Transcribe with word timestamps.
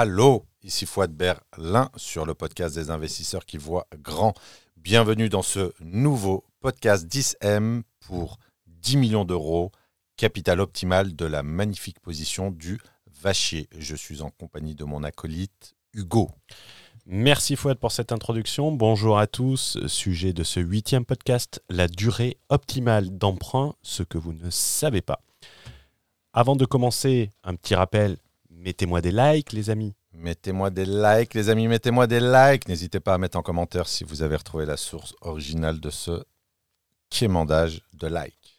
Hallo, 0.00 0.46
ici 0.62 0.86
Fouad 0.86 1.12
Berlin 1.12 1.90
sur 1.96 2.24
le 2.24 2.32
podcast 2.32 2.72
des 2.76 2.90
investisseurs 2.90 3.44
qui 3.44 3.58
voient 3.58 3.88
grand. 3.96 4.32
Bienvenue 4.76 5.28
dans 5.28 5.42
ce 5.42 5.72
nouveau 5.80 6.44
podcast 6.60 7.04
10M 7.04 7.82
pour 8.06 8.38
10 8.68 8.96
millions 8.96 9.24
d'euros, 9.24 9.72
capital 10.16 10.60
optimal 10.60 11.16
de 11.16 11.24
la 11.24 11.42
magnifique 11.42 11.98
position 11.98 12.52
du 12.52 12.78
Vachier. 13.10 13.68
Je 13.76 13.96
suis 13.96 14.22
en 14.22 14.30
compagnie 14.30 14.76
de 14.76 14.84
mon 14.84 15.02
acolyte 15.02 15.74
Hugo. 15.92 16.30
Merci 17.04 17.56
Fouad 17.56 17.80
pour 17.80 17.90
cette 17.90 18.12
introduction. 18.12 18.70
Bonjour 18.70 19.18
à 19.18 19.26
tous. 19.26 19.84
Sujet 19.88 20.32
de 20.32 20.44
ce 20.44 20.60
huitième 20.60 21.06
podcast, 21.06 21.60
la 21.68 21.88
durée 21.88 22.38
optimale 22.50 23.18
d'emprunt, 23.18 23.74
ce 23.82 24.04
que 24.04 24.16
vous 24.16 24.32
ne 24.32 24.50
savez 24.50 25.00
pas. 25.00 25.22
Avant 26.32 26.54
de 26.54 26.66
commencer, 26.66 27.30
un 27.42 27.56
petit 27.56 27.74
rappel, 27.74 28.16
mettez-moi 28.58 29.00
des 29.00 29.12
likes 29.12 29.52
les 29.52 29.70
amis. 29.70 29.94
Mettez-moi 30.12 30.70
des 30.70 30.84
likes 30.84 31.34
les 31.34 31.48
amis, 31.48 31.68
mettez-moi 31.68 32.06
des 32.06 32.20
likes. 32.20 32.68
N'hésitez 32.68 33.00
pas 33.00 33.14
à 33.14 33.18
mettre 33.18 33.38
en 33.38 33.42
commentaire 33.42 33.88
si 33.88 34.04
vous 34.04 34.22
avez 34.22 34.36
retrouvé 34.36 34.66
la 34.66 34.76
source 34.76 35.14
originale 35.20 35.80
de 35.80 35.90
ce 35.90 36.24
quémandage 37.10 37.82
de 37.94 38.08
likes. 38.08 38.58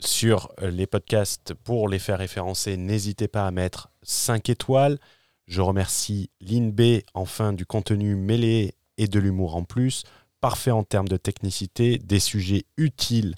Sur 0.00 0.52
les 0.60 0.86
podcasts, 0.86 1.54
pour 1.54 1.88
les 1.88 1.98
faire 1.98 2.18
référencer, 2.18 2.76
n'hésitez 2.76 3.28
pas 3.28 3.46
à 3.46 3.50
mettre 3.50 3.90
5 4.02 4.48
étoiles. 4.48 4.98
Je 5.46 5.60
remercie 5.60 6.30
l'INB, 6.40 7.02
enfin 7.14 7.52
du 7.52 7.66
contenu 7.66 8.16
mêlé 8.16 8.74
et 8.98 9.08
de 9.08 9.18
l'humour 9.18 9.56
en 9.56 9.64
plus, 9.64 10.04
parfait 10.40 10.70
en 10.70 10.84
termes 10.84 11.08
de 11.08 11.16
technicité, 11.16 11.98
des 11.98 12.20
sujets 12.20 12.64
utiles 12.76 13.34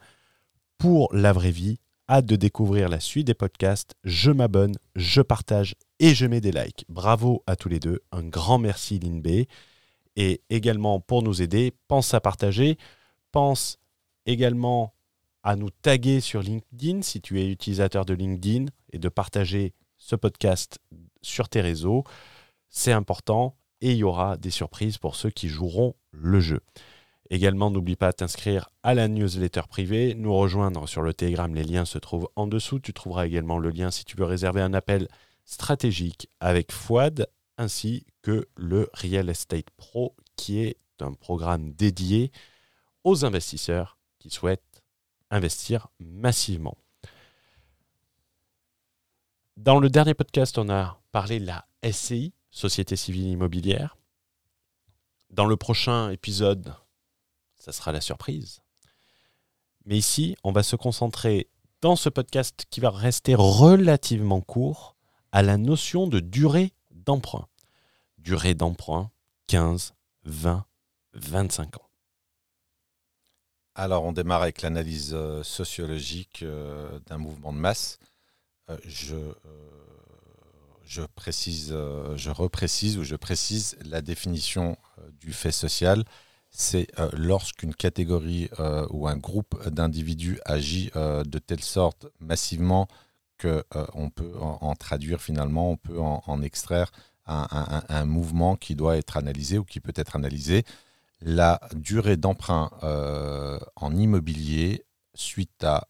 pour 0.78 1.08
la 1.14 1.32
vraie 1.32 1.50
vie. 1.50 1.78
Hâte 2.08 2.26
de 2.26 2.36
découvrir 2.36 2.88
la 2.88 3.00
suite 3.00 3.26
des 3.26 3.34
podcasts. 3.34 3.96
Je 4.04 4.30
m'abonne, 4.30 4.76
je 4.94 5.20
partage 5.22 5.74
et 5.98 6.14
je 6.14 6.24
mets 6.26 6.40
des 6.40 6.52
likes. 6.52 6.84
Bravo 6.88 7.42
à 7.48 7.56
tous 7.56 7.68
les 7.68 7.80
deux. 7.80 8.00
Un 8.12 8.22
grand 8.22 8.58
merci 8.58 9.00
l'INB. 9.00 9.46
Et 10.14 10.40
également 10.48 11.00
pour 11.00 11.24
nous 11.24 11.42
aider, 11.42 11.74
pense 11.88 12.14
à 12.14 12.20
partager. 12.20 12.78
Pense 13.32 13.78
également 14.24 14.94
à 15.42 15.56
nous 15.56 15.70
taguer 15.70 16.20
sur 16.20 16.42
LinkedIn 16.42 17.02
si 17.02 17.20
tu 17.20 17.40
es 17.40 17.50
utilisateur 17.50 18.04
de 18.04 18.14
LinkedIn 18.14 18.66
et 18.92 18.98
de 18.98 19.08
partager 19.08 19.74
ce 19.98 20.14
podcast 20.14 20.78
sur 21.22 21.48
tes 21.48 21.60
réseaux. 21.60 22.04
C'est 22.68 22.92
important 22.92 23.56
et 23.80 23.90
il 23.90 23.98
y 23.98 24.04
aura 24.04 24.36
des 24.36 24.50
surprises 24.50 24.98
pour 24.98 25.16
ceux 25.16 25.30
qui 25.30 25.48
joueront 25.48 25.96
le 26.12 26.38
jeu. 26.38 26.60
Également, 27.30 27.70
n'oublie 27.70 27.96
pas 27.96 28.12
de 28.12 28.16
t'inscrire 28.16 28.70
à 28.82 28.94
la 28.94 29.08
newsletter 29.08 29.62
privée, 29.68 30.14
nous 30.14 30.34
rejoindre 30.34 30.88
sur 30.88 31.02
le 31.02 31.12
Telegram, 31.12 31.52
les 31.54 31.64
liens 31.64 31.84
se 31.84 31.98
trouvent 31.98 32.28
en 32.36 32.46
dessous. 32.46 32.78
Tu 32.78 32.92
trouveras 32.92 33.26
également 33.26 33.58
le 33.58 33.70
lien 33.70 33.90
si 33.90 34.04
tu 34.04 34.16
veux 34.16 34.24
réserver 34.24 34.60
un 34.60 34.74
appel 34.74 35.08
stratégique 35.44 36.28
avec 36.40 36.72
Fouad, 36.72 37.28
ainsi 37.58 38.06
que 38.22 38.48
le 38.56 38.88
Real 38.92 39.28
Estate 39.28 39.70
Pro, 39.76 40.14
qui 40.36 40.60
est 40.60 40.78
un 41.00 41.12
programme 41.14 41.72
dédié 41.72 42.30
aux 43.04 43.24
investisseurs 43.24 43.98
qui 44.18 44.30
souhaitent 44.30 44.82
investir 45.30 45.88
massivement. 45.98 46.76
Dans 49.56 49.80
le 49.80 49.88
dernier 49.88 50.14
podcast, 50.14 50.58
on 50.58 50.68
a 50.68 51.00
parlé 51.12 51.40
de 51.40 51.46
la 51.46 51.66
SCI, 51.82 52.34
Société 52.50 52.94
Civile 52.94 53.28
Immobilière. 53.28 53.96
Dans 55.30 55.46
le 55.46 55.56
prochain 55.56 56.10
épisode, 56.10 56.74
ça 57.66 57.72
sera 57.72 57.90
la 57.90 58.00
surprise. 58.00 58.60
Mais 59.86 59.98
ici, 59.98 60.36
on 60.44 60.52
va 60.52 60.62
se 60.62 60.76
concentrer 60.76 61.50
dans 61.80 61.96
ce 61.96 62.08
podcast 62.08 62.64
qui 62.70 62.78
va 62.78 62.90
rester 62.90 63.34
relativement 63.34 64.40
court 64.40 64.94
à 65.32 65.42
la 65.42 65.56
notion 65.56 66.06
de 66.06 66.20
durée 66.20 66.72
d'emprunt. 66.92 67.48
Durée 68.18 68.54
d'emprunt, 68.54 69.10
15, 69.48 69.94
20, 70.26 70.64
25 71.14 71.78
ans. 71.78 71.90
Alors, 73.74 74.04
on 74.04 74.12
démarre 74.12 74.42
avec 74.42 74.62
l'analyse 74.62 75.10
euh, 75.12 75.42
sociologique 75.42 76.44
euh, 76.44 77.00
d'un 77.06 77.18
mouvement 77.18 77.52
de 77.52 77.58
masse. 77.58 77.98
Euh, 78.70 78.78
je, 78.84 79.16
je, 80.84 81.02
précise, 81.02 81.70
je 82.14 82.30
reprécise 82.30 82.96
ou 82.96 83.02
je 83.02 83.16
précise 83.16 83.76
la 83.84 84.02
définition 84.02 84.78
du 85.20 85.32
fait 85.32 85.50
social. 85.50 86.04
C'est 86.58 86.86
lorsqu'une 87.12 87.74
catégorie 87.74 88.48
ou 88.88 89.06
un 89.06 89.16
groupe 89.18 89.68
d'individus 89.68 90.38
agit 90.46 90.90
de 90.94 91.38
telle 91.38 91.62
sorte 91.62 92.06
massivement 92.18 92.88
qu'on 93.38 94.08
peut 94.08 94.32
en, 94.40 94.74
traduire 94.74 95.20
finalement, 95.20 95.72
on 95.72 95.76
peut 95.76 96.00
en, 96.00 96.40
extraire 96.40 96.90
un, 97.26 98.06
mouvement 98.06 98.56
qui 98.56 98.74
doit 98.74 98.96
être 98.96 99.18
analysé 99.18 99.58
ou 99.58 99.64
qui 99.64 99.80
peut 99.80 99.92
être 99.96 100.16
analysé. 100.16 100.64
La 101.20 101.60
durée 101.74 102.16
d'emprunt 102.16 102.70
en 103.76 103.94
immobilier 103.94 104.86
suite 105.14 105.62
à 105.62 105.88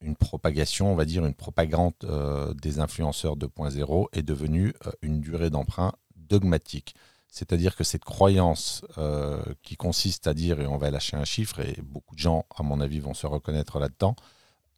une 0.00 0.16
propagation, 0.16 0.92
on 0.92 0.96
va 0.96 1.04
dire 1.04 1.24
une 1.26 1.34
propagande 1.34 1.94
euh, 2.04 2.54
des 2.54 2.80
influenceurs 2.80 3.36
2.0 3.36 4.06
est 4.12 4.22
devenue 4.22 4.72
euh, 4.86 4.92
une 5.02 5.20
durée 5.20 5.50
d'emprunt 5.50 5.92
dogmatique. 6.16 6.94
C'est-à-dire 7.30 7.76
que 7.76 7.84
cette 7.84 8.04
croyance 8.04 8.84
euh, 8.98 9.42
qui 9.62 9.76
consiste 9.76 10.26
à 10.26 10.34
dire, 10.34 10.60
et 10.60 10.66
on 10.66 10.76
va 10.76 10.90
lâcher 10.90 11.16
un 11.16 11.24
chiffre, 11.24 11.60
et 11.60 11.80
beaucoup 11.82 12.14
de 12.14 12.20
gens, 12.20 12.44
à 12.56 12.62
mon 12.62 12.80
avis, 12.80 13.00
vont 13.00 13.14
se 13.14 13.26
reconnaître 13.26 13.78
là-dedans, 13.78 14.16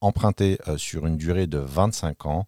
emprunter 0.00 0.58
sur 0.76 1.06
une 1.06 1.16
durée 1.16 1.46
de 1.46 1.58
25 1.58 2.26
ans 2.26 2.46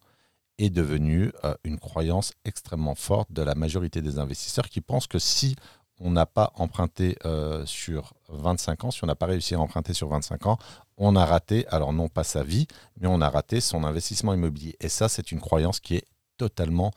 est 0.59 0.71
devenue 0.71 1.33
une 1.63 1.79
croyance 1.79 2.33
extrêmement 2.45 2.97
forte 2.97 3.33
de 3.33 3.43
la 3.43 3.55
majorité 3.55 4.03
des 4.03 4.19
investisseurs 4.19 4.69
qui 4.69 4.81
pensent 4.81 5.07
que 5.07 5.21
si 5.21 5.55
on 6.01 6.11
n'a 6.11 6.27
pas 6.27 6.53
emprunté 6.57 7.17
sur 7.65 8.15
25 8.29 8.85
ans, 8.85 8.91
si 8.91 9.05
on 9.05 9.07
n'a 9.07 9.15
pas 9.15 9.27
réussi 9.27 9.55
à 9.55 9.61
emprunter 9.61 9.95
sur 9.95 10.09
25 10.09 10.47
ans, 10.47 10.59
on 10.97 11.17
a 11.17 11.25
raté, 11.25 11.67
alors 11.69 11.93
non 11.93 12.09
pas 12.09 12.25
sa 12.25 12.43
vie, 12.43 12.67
mais 13.01 13.09
on 13.09 13.21
a 13.21 13.29
raté 13.29 13.61
son 13.61 13.85
investissement 13.85 14.35
immobilier. 14.35 14.77
Et 14.81 14.89
ça, 14.89 15.09
c'est 15.09 15.33
une 15.33 15.41
croyance 15.41 15.81
qui 15.81 15.97
est 15.97 16.07
totalement 16.37 16.93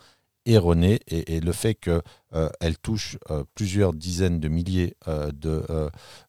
erronée. 0.50 1.00
Et, 1.08 1.40
le 1.40 1.52
fait 1.52 1.75
qu'elle 1.75 2.02
euh, 2.34 2.74
touche 2.81 3.18
euh, 3.30 3.44
plusieurs 3.56 3.94
dizaines 3.94 4.40
de 4.40 4.47
milliers 4.47 4.96
euh, 5.08 5.31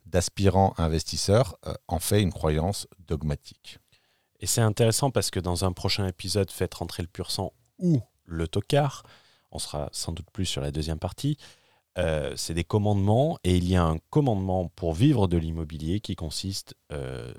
d'aspirants 0.06 0.74
investisseurs 0.78 1.58
en 1.86 1.98
fait 1.98 2.22
une 2.22 2.32
croyance 2.32 2.86
dogmatique. 3.06 3.78
Et 4.40 4.46
c'est 4.46 4.60
intéressant 4.60 5.10
parce 5.10 5.30
que 5.30 5.40
dans 5.40 5.64
un 5.64 5.72
prochain 5.72 6.06
épisode, 6.06 6.50
Faites 6.50 6.74
rentrer 6.74 7.02
le 7.02 7.08
pur 7.08 7.30
sang 7.30 7.52
ou 7.78 8.00
le 8.24 8.46
tocard, 8.46 9.02
on 9.50 9.58
sera 9.58 9.88
sans 9.92 10.12
doute 10.12 10.30
plus 10.32 10.46
sur 10.46 10.60
la 10.60 10.70
deuxième 10.70 10.98
partie, 10.98 11.38
euh, 11.98 12.32
c'est 12.36 12.54
des 12.54 12.64
commandements 12.64 13.38
et 13.42 13.56
il 13.56 13.68
y 13.68 13.74
a 13.74 13.82
un 13.82 13.98
commandement 14.10 14.68
pour 14.76 14.94
vivre 14.94 15.26
de 15.26 15.36
l'immobilier 15.36 15.98
qui 15.98 16.14
consiste 16.14 16.76
euh, 16.92 17.32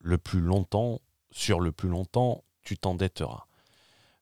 le 0.00 0.18
plus 0.18 0.40
longtemps, 0.40 1.00
sur 1.30 1.60
le 1.60 1.72
plus 1.72 1.88
longtemps, 1.88 2.44
tu 2.62 2.76
t'endetteras, 2.76 3.46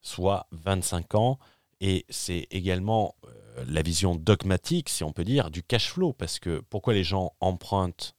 soit 0.01 0.47
25 0.53 1.15
ans. 1.17 1.39
Et 1.85 2.07
c'est 2.09 2.47
également 2.51 3.15
euh, 3.27 3.65
la 3.69 3.83
vision 3.83 4.15
dogmatique, 4.15 4.89
si 4.89 5.05
on 5.05 5.13
peut 5.13 5.25
dire, 5.25 5.51
du 5.51 5.63
cash 5.63 5.91
flow. 5.93 6.15
Parce 6.15 6.39
que 6.39 6.61
pourquoi 6.71 6.95
les 6.95 7.05
gens 7.05 7.35
empruntent 7.41 8.15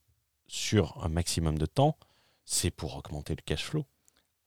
sur 0.47 1.03
un 1.03 1.09
maximum 1.09 1.57
de 1.57 1.65
temps? 1.65 1.97
C'est 2.45 2.69
pour 2.69 2.95
augmenter 2.95 3.33
le 3.35 3.41
cash 3.43 3.63
flow. 3.63 3.85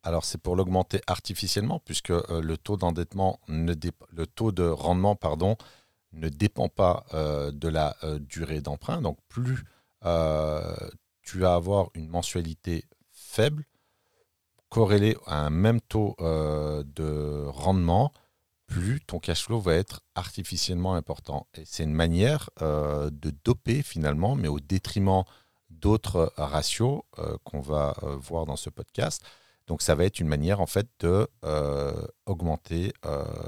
Alors 0.04 0.24
c'est 0.24 0.38
pour 0.38 0.54
l'augmenter 0.54 1.00
artificiellement, 1.08 1.80
puisque 1.80 2.10
le 2.10 2.56
taux 2.56 2.76
d'endettement, 2.76 3.40
le 3.48 4.24
taux 4.26 4.52
de 4.52 4.62
rendement, 4.62 5.16
pardon, 5.16 5.56
ne 6.12 6.28
dépend 6.28 6.68
pas 6.68 7.04
euh, 7.14 7.50
de 7.52 7.68
la 7.68 7.96
euh, 8.02 8.18
durée 8.18 8.60
d'emprunt. 8.60 9.02
Donc 9.02 9.18
plus 9.28 9.64
euh, 10.04 10.76
tu 11.22 11.38
vas 11.38 11.54
avoir 11.54 11.90
une 11.94 12.08
mensualité 12.08 12.84
faible, 13.10 13.64
corrélée 14.68 15.16
à 15.26 15.44
un 15.44 15.50
même 15.50 15.80
taux 15.80 16.14
de 16.20 17.44
rendement, 17.46 18.12
plus 18.68 19.00
ton 19.00 19.18
cash 19.18 19.44
flow 19.44 19.58
va 19.58 19.74
être 19.74 20.02
artificiellement 20.14 20.94
important. 20.94 21.48
Et 21.54 21.62
c'est 21.64 21.82
une 21.82 21.92
manière 21.92 22.50
de 22.60 23.32
doper 23.44 23.82
finalement, 23.82 24.36
mais 24.36 24.48
au 24.48 24.60
détriment 24.60 25.24
d'autres 25.70 26.32
ratios 26.36 27.02
qu'on 27.44 27.60
va 27.60 27.96
voir 28.20 28.46
dans 28.46 28.56
ce 28.56 28.70
podcast. 28.70 29.24
Donc 29.66 29.82
ça 29.82 29.94
va 29.94 30.04
être 30.04 30.20
une 30.20 30.28
manière 30.28 30.60
en 30.60 30.66
fait 30.66 30.86
de 31.00 31.26
augmenter 32.26 32.92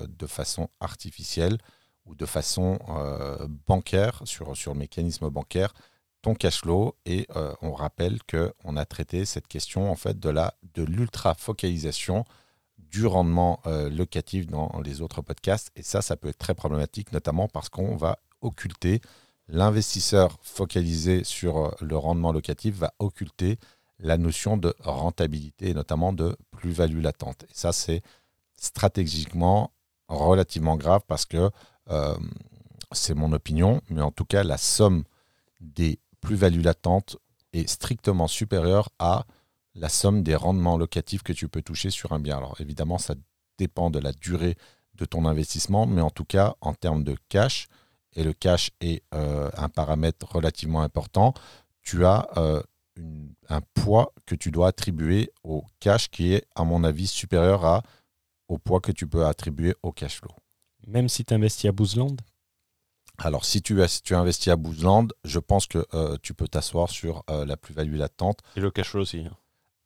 de 0.08 0.26
façon 0.26 0.68
artificielle 0.80 1.58
ou 2.10 2.14
de 2.14 2.26
façon 2.26 2.78
euh, 2.88 3.46
bancaire, 3.66 4.20
sur, 4.24 4.56
sur 4.56 4.72
le 4.72 4.80
mécanisme 4.80 5.30
bancaire, 5.30 5.72
ton 6.22 6.34
cash 6.34 6.60
flow. 6.60 6.96
Et 7.06 7.26
euh, 7.36 7.54
on 7.62 7.72
rappelle 7.72 8.18
qu'on 8.28 8.76
a 8.76 8.84
traité 8.84 9.24
cette 9.24 9.48
question 9.48 9.90
en 9.90 9.96
fait 9.96 10.18
de 10.18 10.30
de 10.74 10.82
l'ultra 10.82 11.34
focalisation 11.34 12.24
du 12.90 13.06
rendement 13.06 13.60
euh, 13.66 13.88
locatif 13.88 14.46
dans 14.46 14.80
les 14.84 15.00
autres 15.00 15.22
podcasts. 15.22 15.70
Et 15.76 15.82
ça, 15.82 16.02
ça 16.02 16.16
peut 16.16 16.28
être 16.28 16.38
très 16.38 16.54
problématique, 16.54 17.12
notamment 17.12 17.48
parce 17.48 17.68
qu'on 17.68 17.96
va 17.96 18.18
occulter 18.40 19.00
l'investisseur 19.48 20.38
focalisé 20.42 21.24
sur 21.24 21.74
le 21.80 21.96
rendement 21.96 22.32
locatif 22.32 22.76
va 22.76 22.94
occulter 22.98 23.58
la 23.98 24.16
notion 24.16 24.56
de 24.56 24.74
rentabilité 24.80 25.70
et 25.70 25.74
notamment 25.74 26.12
de 26.12 26.36
plus-value 26.52 27.02
latente. 27.02 27.44
Et 27.44 27.52
ça, 27.52 27.72
c'est 27.72 28.02
stratégiquement 28.56 29.72
relativement 30.08 30.76
grave 30.76 31.02
parce 31.06 31.26
que 31.26 31.50
euh, 31.90 32.16
c'est 32.92 33.14
mon 33.14 33.32
opinion, 33.32 33.80
mais 33.90 34.00
en 34.00 34.10
tout 34.10 34.24
cas, 34.24 34.42
la 34.42 34.58
somme 34.58 35.04
des 35.60 35.98
plus-values 36.20 36.62
latentes 36.62 37.16
est 37.52 37.68
strictement 37.68 38.28
supérieure 38.28 38.90
à 38.98 39.24
la 39.74 39.88
somme 39.88 40.22
des 40.22 40.34
rendements 40.34 40.76
locatifs 40.76 41.22
que 41.22 41.32
tu 41.32 41.48
peux 41.48 41.62
toucher 41.62 41.90
sur 41.90 42.12
un 42.12 42.20
bien. 42.20 42.36
Alors 42.36 42.60
évidemment, 42.60 42.98
ça 42.98 43.14
dépend 43.58 43.90
de 43.90 43.98
la 43.98 44.12
durée 44.12 44.56
de 44.94 45.04
ton 45.04 45.24
investissement, 45.26 45.86
mais 45.86 46.00
en 46.00 46.10
tout 46.10 46.24
cas, 46.24 46.54
en 46.60 46.74
termes 46.74 47.04
de 47.04 47.16
cash, 47.28 47.68
et 48.14 48.24
le 48.24 48.32
cash 48.32 48.70
est 48.80 49.02
euh, 49.14 49.50
un 49.56 49.68
paramètre 49.68 50.26
relativement 50.30 50.82
important, 50.82 51.32
tu 51.82 52.04
as 52.04 52.28
euh, 52.36 52.62
un 53.48 53.60
poids 53.74 54.12
que 54.26 54.34
tu 54.34 54.50
dois 54.50 54.68
attribuer 54.68 55.30
au 55.44 55.64
cash 55.78 56.10
qui 56.10 56.34
est, 56.34 56.44
à 56.54 56.64
mon 56.64 56.84
avis, 56.84 57.06
supérieur 57.06 57.64
à, 57.64 57.82
au 58.48 58.58
poids 58.58 58.80
que 58.80 58.92
tu 58.92 59.06
peux 59.06 59.26
attribuer 59.26 59.74
au 59.82 59.92
cash 59.92 60.20
flow. 60.20 60.34
Même 60.86 61.08
si 61.08 61.24
tu 61.24 61.34
investis 61.34 61.68
à 61.68 61.72
Boozland 61.72 62.16
alors, 63.22 63.44
si 63.44 63.60
tu, 63.60 63.78
si 63.86 64.00
tu 64.00 64.14
investis 64.14 64.48
à 64.48 64.56
Boozland, 64.56 65.12
je 65.26 65.38
pense 65.40 65.66
que 65.66 65.84
euh, 65.92 66.16
tu 66.22 66.32
peux 66.32 66.48
t'asseoir 66.48 66.88
sur 66.88 67.22
la 67.28 67.58
plus-value 67.58 67.96
latente. 67.96 68.38
Et 68.56 68.60
le 68.60 68.70
cash 68.70 68.88
flow 68.88 69.02
aussi. 69.02 69.26
Hein. 69.26 69.36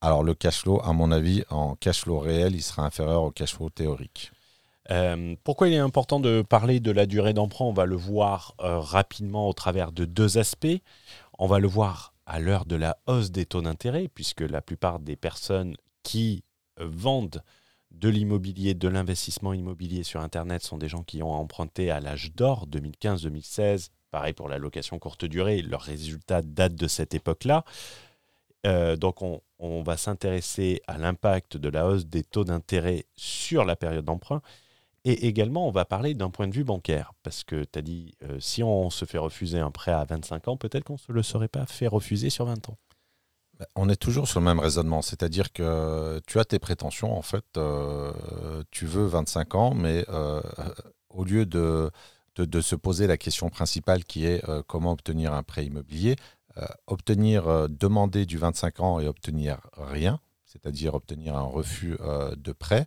Alors, 0.04 0.22
le 0.22 0.34
cash 0.34 0.58
flow, 0.58 0.82
à 0.84 0.92
mon 0.92 1.10
avis, 1.10 1.44
en 1.48 1.76
cash 1.76 2.02
flow 2.02 2.18
réel, 2.18 2.54
il 2.54 2.62
sera 2.62 2.84
inférieur 2.84 3.22
au 3.22 3.30
cash 3.30 3.54
flow 3.54 3.70
théorique. 3.70 4.32
Euh, 4.90 5.34
pourquoi 5.44 5.68
il 5.68 5.72
est 5.72 5.78
important 5.78 6.20
de 6.20 6.42
parler 6.42 6.78
de 6.78 6.90
la 6.90 7.06
durée 7.06 7.32
d'emprunt? 7.32 7.64
On 7.64 7.72
va 7.72 7.86
le 7.86 7.96
voir 7.96 8.54
euh, 8.60 8.80
rapidement 8.80 9.48
au 9.48 9.54
travers 9.54 9.92
de 9.92 10.04
deux 10.04 10.36
aspects. 10.36 10.82
On 11.38 11.46
va 11.46 11.58
le 11.58 11.68
voir 11.68 12.12
à 12.26 12.38
l'heure 12.38 12.66
de 12.66 12.76
la 12.76 12.98
hausse 13.06 13.30
des 13.30 13.46
taux 13.46 13.62
d'intérêt, 13.62 14.08
puisque 14.12 14.42
la 14.42 14.60
plupart 14.60 14.98
des 14.98 15.16
personnes 15.16 15.74
qui 16.02 16.44
euh, 16.80 16.86
vendent 16.86 17.42
de 17.90 18.10
l'immobilier, 18.10 18.74
de 18.74 18.88
l'investissement 18.88 19.54
immobilier 19.54 20.02
sur 20.02 20.20
Internet 20.20 20.62
sont 20.62 20.76
des 20.76 20.90
gens 20.90 21.02
qui 21.02 21.22
ont 21.22 21.32
emprunté 21.32 21.90
à 21.90 22.00
l'âge 22.00 22.34
d'or, 22.34 22.66
2015-2016. 22.68 23.88
Pareil 24.10 24.34
pour 24.34 24.50
la 24.50 24.58
location 24.58 24.98
courte 24.98 25.24
durée, 25.24 25.62
leurs 25.62 25.80
résultats 25.80 26.42
datent 26.42 26.74
de 26.74 26.88
cette 26.88 27.14
époque-là. 27.14 27.64
Donc 28.64 29.22
on, 29.22 29.82
va 29.82 29.96
s'intéresser 29.96 30.80
à 30.86 30.98
l'impact 30.98 31.56
de 31.56 31.68
la 31.68 31.86
hausse 31.86 32.06
des 32.06 32.22
taux 32.22 32.44
d'intérêt 32.44 33.06
sur 33.16 33.64
la 33.64 33.76
période 33.76 34.04
d'emprunt. 34.04 34.42
Et 35.06 35.26
également, 35.26 35.68
on 35.68 35.70
va 35.70 35.84
parler 35.84 36.14
d'un 36.14 36.30
point 36.30 36.48
de 36.48 36.54
vue 36.54 36.64
bancaire, 36.64 37.12
parce 37.22 37.44
que 37.44 37.64
tu 37.64 37.78
as 37.78 37.82
dit, 37.82 38.14
euh, 38.22 38.40
si 38.40 38.62
on 38.62 38.88
se 38.88 39.04
fait 39.04 39.18
refuser 39.18 39.58
un 39.58 39.70
prêt 39.70 39.92
à 39.92 40.04
25 40.04 40.48
ans, 40.48 40.56
peut-être 40.56 40.84
qu'on 40.84 40.94
ne 40.94 40.98
se 40.98 41.12
le 41.12 41.22
serait 41.22 41.48
pas 41.48 41.66
fait 41.66 41.86
refuser 41.86 42.30
sur 42.30 42.46
20 42.46 42.70
ans. 42.70 42.78
Bah, 43.58 43.66
on 43.76 43.90
est 43.90 43.96
toujours 43.96 44.26
sur 44.26 44.40
le 44.40 44.46
même 44.46 44.60
raisonnement, 44.60 45.02
c'est-à-dire 45.02 45.52
que 45.52 46.20
tu 46.26 46.38
as 46.38 46.46
tes 46.46 46.58
prétentions, 46.58 47.16
en 47.16 47.20
fait, 47.20 47.44
euh, 47.58 48.62
tu 48.70 48.86
veux 48.86 49.04
25 49.04 49.54
ans, 49.54 49.74
mais 49.74 50.06
euh, 50.08 50.40
au 51.10 51.24
lieu 51.24 51.44
de, 51.44 51.90
se 52.62 52.74
poser 52.74 53.06
la 53.06 53.18
question 53.18 53.50
principale 53.50 54.04
qui 54.04 54.24
est 54.24 54.42
comment 54.66 54.92
obtenir 54.92 55.34
un 55.34 55.42
prêt 55.42 55.66
immobilier, 55.66 56.16
obtenir, 56.86 57.68
demander 57.68 58.26
du 58.26 58.38
25 58.38 58.80
ans 58.80 59.00
et 59.00 59.08
obtenir 59.08 59.60
rien, 59.76 60.20
c'est-à-dire 60.44 60.94
obtenir 60.94 61.36
un 61.36 61.42
refus 61.42 61.96
de 62.36 62.52
prêt, 62.52 62.86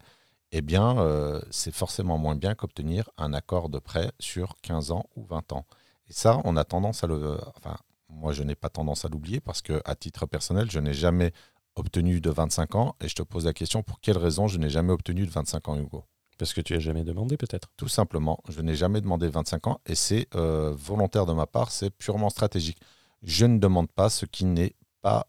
eh 0.51 0.61
bien, 0.61 0.97
euh, 0.99 1.41
c'est 1.51 1.73
forcément 1.73 2.17
moins 2.17 2.35
bien 2.35 2.55
qu'obtenir 2.55 3.09
un 3.17 3.33
accord 3.33 3.69
de 3.69 3.79
prêt 3.79 4.11
sur 4.19 4.55
15 4.61 4.91
ans 4.91 5.05
ou 5.15 5.25
20 5.25 5.51
ans. 5.51 5.65
Et 6.09 6.13
ça, 6.13 6.39
on 6.45 6.55
a 6.55 6.63
tendance 6.63 7.03
à 7.03 7.07
le. 7.07 7.37
Enfin, 7.57 7.77
moi, 8.09 8.31
je 8.31 8.43
n'ai 8.43 8.55
pas 8.55 8.69
tendance 8.69 9.03
à 9.03 9.09
l'oublier 9.09 9.41
parce 9.41 9.61
que, 9.61 9.81
à 9.83 9.95
titre 9.95 10.25
personnel, 10.25 10.71
je 10.71 10.79
n'ai 10.79 10.93
jamais 10.93 11.33
obtenu 11.75 12.21
de 12.21 12.29
25 12.29 12.75
ans. 12.75 12.95
Et 13.01 13.09
je 13.09 13.15
te 13.15 13.23
pose 13.23 13.45
la 13.45 13.53
question 13.53 13.83
pour 13.83 13.99
quelle 13.99 14.17
raison 14.17 14.47
je 14.47 14.57
n'ai 14.57 14.69
jamais 14.69 14.93
obtenu 14.93 15.25
de 15.25 15.31
25 15.31 15.67
ans, 15.67 15.77
Hugo? 15.77 16.05
Parce 16.37 16.53
que 16.53 16.61
tu 16.61 16.73
n'as 16.73 16.79
jamais 16.79 17.03
demandé, 17.03 17.35
peut-être? 17.35 17.69
Tout 17.75 17.87
simplement, 17.89 18.39
je 18.47 18.61
n'ai 18.61 18.75
jamais 18.75 19.01
demandé 19.01 19.27
25 19.27 19.67
ans 19.67 19.81
et 19.85 19.95
c'est 19.95 20.27
euh, 20.35 20.71
volontaire 20.77 21.25
de 21.25 21.33
ma 21.33 21.47
part, 21.47 21.71
c'est 21.71 21.89
purement 21.89 22.29
stratégique. 22.29 22.77
Je 23.23 23.45
ne 23.45 23.57
demande 23.57 23.89
pas 23.91 24.09
ce 24.09 24.25
qui 24.25 24.45
n'est 24.45 24.73
pas 25.01 25.27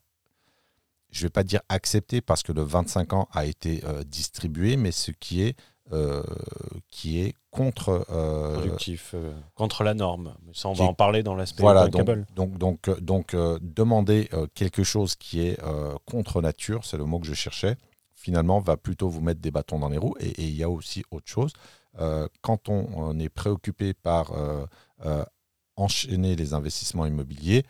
je 1.11 1.20
ne 1.20 1.26
vais 1.26 1.31
pas 1.31 1.43
dire 1.43 1.61
accepté 1.69 2.20
parce 2.20 2.43
que 2.43 2.52
le 2.52 2.62
25 2.62 3.12
ans 3.12 3.29
a 3.32 3.46
été 3.46 3.82
euh, 3.85 4.05
distribué, 4.05 4.76
mais 4.76 4.93
ce 4.93 5.11
qui 5.11 5.43
est, 5.43 5.56
euh, 5.93 6.23
qui 6.90 7.20
est 7.20 7.35
contre... 7.50 8.06
Euh, 8.11 8.58
Productif, 8.58 9.14
contre 9.55 9.85
la 9.85 9.94
norme. 9.94 10.35
Ça, 10.52 10.69
on 10.69 10.75
va 10.75 10.85
en 10.85 10.94
parler 10.94 11.23
dans 11.23 11.35
l'aspect 11.35 11.62
voilà, 11.62 11.88
donc, 11.88 12.05
donc, 12.35 12.58
donc, 12.58 13.00
donc 13.00 13.37
demander 13.62 14.29
quelque 14.55 14.85
chose 14.85 15.14
qui 15.17 15.40
est 15.40 15.58
contre 16.05 16.43
nature, 16.43 16.85
c'est 16.85 16.99
le 16.99 17.05
mot 17.05 17.19
que 17.19 17.26
je 17.26 17.35
cherchais, 17.35 17.76
finalement 18.14 18.58
va 18.61 18.76
plutôt 18.76 19.08
vous 19.08 19.20
mettre 19.20 19.40
des 19.40 19.50
bâtons 19.50 19.79
dans 19.79 19.88
les 19.88 19.99
roues. 19.99 20.14
Et 20.20 20.43
il 20.43 20.55
y 20.55 20.62
a 20.62 20.69
aussi 20.69 21.05
autre 21.11 21.29
chose. 21.29 21.52
quand 22.43 22.69
on, 22.69 23.19
est 23.19 23.31
préoccupé 23.31 23.94
par 23.94 24.32
enchaîner 25.78 26.36
les 26.36 26.54
investissements 26.54 27.06
immobiliers, 27.06 27.64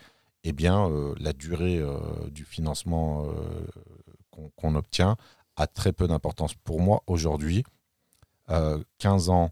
eh 0.45 0.53
bien, 0.53 0.89
euh, 0.89 1.15
la 1.19 1.33
durée 1.33 1.79
euh, 1.79 1.99
du 2.31 2.45
financement 2.45 3.27
euh, 3.27 4.49
qu'on 4.57 4.75
obtient 4.75 5.17
a 5.57 5.67
très 5.67 5.93
peu 5.93 6.07
d'importance. 6.09 6.55
Pour 6.55 6.81
moi, 6.81 7.03
aujourd'hui, 7.07 7.65
15 8.99 9.29
ans, 9.29 9.51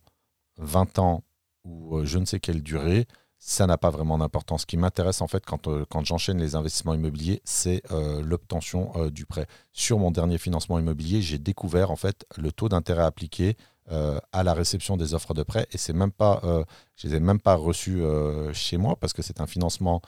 20 0.57 0.99
ans 1.01 1.23
ou 1.65 2.03
je 2.05 2.17
ne 2.17 2.25
sais 2.25 2.41
quelle 2.41 2.63
durée, 2.63 3.07
ça 3.39 3.67
n'a 3.67 3.77
pas 3.77 3.91
vraiment 3.91 4.17
d'importance. 4.17 4.63
Ce 4.63 4.67
qui 4.67 4.79
m'intéresse 4.79 5.21
en 5.21 5.27
fait 5.27 5.45
quand, 5.45 5.69
quand 5.91 6.05
j'enchaîne 6.05 6.39
les 6.39 6.55
investissements 6.55 6.95
immobiliers, 6.95 7.43
c'est 7.45 7.83
l'obtention 7.91 9.11
du 9.11 9.27
prêt. 9.27 9.47
Sur 9.73 9.99
mon 9.99 10.11
dernier 10.11 10.39
financement 10.39 10.79
immobilier, 10.79 11.21
j'ai 11.21 11.39
découvert 11.39 11.91
en 11.91 11.97
fait 11.97 12.25
le 12.39 12.53
taux 12.53 12.71
d'intérêt 12.71 13.05
appliqué 13.05 13.57
euh, 13.93 14.19
à 14.33 14.43
la 14.43 14.53
réception 14.53 14.97
des 14.97 15.15
offres 15.15 15.33
de 15.33 15.45
prêt 15.45 15.69
et 15.71 15.79
c'est 15.79 15.93
même 15.93 16.11
pas, 16.11 16.41
euh, 16.43 16.65
je 16.97 17.07
les 17.07 17.15
ai 17.15 17.21
même 17.21 17.41
pas 17.41 17.55
reçues 17.55 18.03
euh, 18.03 18.53
chez 18.53 18.79
moi 18.79 18.97
parce 18.97 19.13
que 19.13 19.23
c'est 19.23 19.41
un 19.41 19.47
financement 19.47 20.03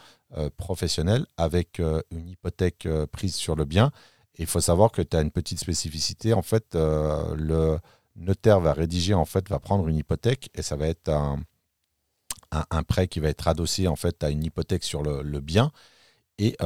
professionnel 0.57 1.27
avec 1.37 1.81
une 2.11 2.29
hypothèque 2.29 2.87
prise 3.13 3.35
sur 3.35 3.57
le 3.57 3.65
bien. 3.65 3.93
il 4.39 4.47
faut 4.47 4.61
savoir 4.61 4.93
que 4.93 5.01
tu 5.01 5.17
as 5.17 5.23
une 5.23 5.31
petite 5.31 5.59
spécificité. 5.59 6.35
En 6.35 6.43
fait, 6.43 6.75
le 6.75 7.79
notaire 8.15 8.61
va 8.61 8.75
rédiger, 8.75 9.15
en 9.15 9.25
fait, 9.25 9.49
va 9.49 9.59
prendre 9.59 9.89
une 9.89 9.97
hypothèque 9.97 10.51
et 10.55 10.61
ça 10.61 10.77
va 10.77 10.87
être 10.87 11.09
un, 11.09 11.39
un, 12.51 12.83
prêt 12.83 13.09
qui 13.09 13.21
va 13.21 13.29
être 13.31 13.49
adossé 13.49 13.89
en 13.89 13.97
fait 13.97 14.23
à 14.23 14.29
une 14.29 14.45
hypothèque 14.45 14.85
sur 14.85 15.03
le, 15.03 15.23
le 15.23 15.41
bien. 15.41 15.73
Et 16.39 16.57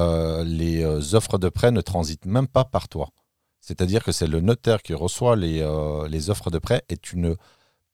les 0.44 1.14
offres 1.14 1.38
de 1.38 1.48
prêt 1.48 1.70
ne 1.70 1.82
transitent 1.82 2.26
même 2.26 2.48
pas 2.48 2.64
par 2.64 2.88
toi. 2.88 3.10
C'est-à-dire 3.62 4.04
que 4.04 4.12
c'est 4.12 4.26
le 4.26 4.40
notaire 4.40 4.82
qui 4.82 4.92
reçoit 4.92 5.36
les, 5.36 5.62
euh, 5.62 6.06
les, 6.08 6.28
offres 6.28 6.50
de 6.50 6.58
prêt 6.58 6.82
et 6.90 6.98
tu 6.98 7.16
ne 7.16 7.36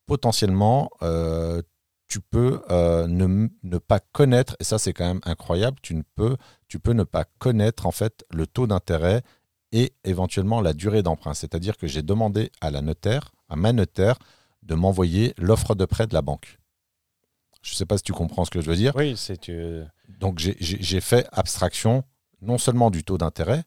potentiellement 0.05 0.89
euh, 1.03 1.61
tu 2.07 2.19
peux 2.19 2.61
euh, 2.69 3.07
ne, 3.07 3.47
ne, 3.63 3.77
pas 3.77 3.99
connaître 3.99 4.57
et 4.59 4.63
ça 4.63 4.79
c'est 4.79 4.93
quand 4.93 5.05
même 5.05 5.21
incroyable 5.23 5.77
tu 5.83 5.93
ne 5.93 6.01
peux 6.15 6.35
tu 6.67 6.79
peux 6.79 6.93
ne 6.93 7.03
pas 7.03 7.23
connaître 7.37 7.85
en 7.85 7.91
fait 7.91 8.25
le 8.31 8.47
taux 8.47 8.65
d'intérêt 8.65 9.21
et 9.71 9.93
éventuellement 10.03 10.61
la 10.61 10.73
durée 10.73 11.03
d'emprunt. 11.03 11.33
C'est-à-dire 11.33 11.77
que 11.77 11.87
j'ai 11.87 12.01
demandé 12.01 12.51
à 12.61 12.71
la 12.71 12.81
notaire, 12.81 13.31
à 13.49 13.55
ma 13.55 13.73
notaire, 13.73 14.17
de 14.63 14.75
m'envoyer 14.75 15.33
l'offre 15.37 15.75
de 15.75 15.85
prêt 15.85 16.07
de 16.07 16.13
la 16.13 16.21
banque. 16.21 16.59
Je 17.61 17.73
ne 17.73 17.75
sais 17.75 17.85
pas 17.85 17.97
si 17.97 18.03
tu 18.03 18.13
comprends 18.13 18.45
ce 18.45 18.51
que 18.51 18.61
je 18.61 18.69
veux 18.69 18.75
dire. 18.75 18.95
Oui, 18.95 19.15
c'est. 19.17 19.49
Donc 20.07 20.39
j'ai 20.39 21.01
fait 21.01 21.27
abstraction 21.31 22.03
non 22.41 22.57
seulement 22.57 22.89
du 22.89 23.03
taux 23.03 23.17
d'intérêt 23.17 23.63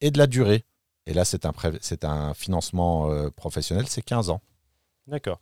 et 0.00 0.10
de 0.10 0.18
la 0.18 0.26
durée. 0.26 0.64
Et 1.08 1.14
là, 1.14 1.24
c'est 1.24 1.46
un, 1.46 1.54
un 2.02 2.34
financement 2.34 3.10
euh, 3.10 3.30
professionnel, 3.30 3.86
c'est 3.88 4.02
15 4.02 4.28
ans. 4.28 4.42
D'accord. 5.06 5.40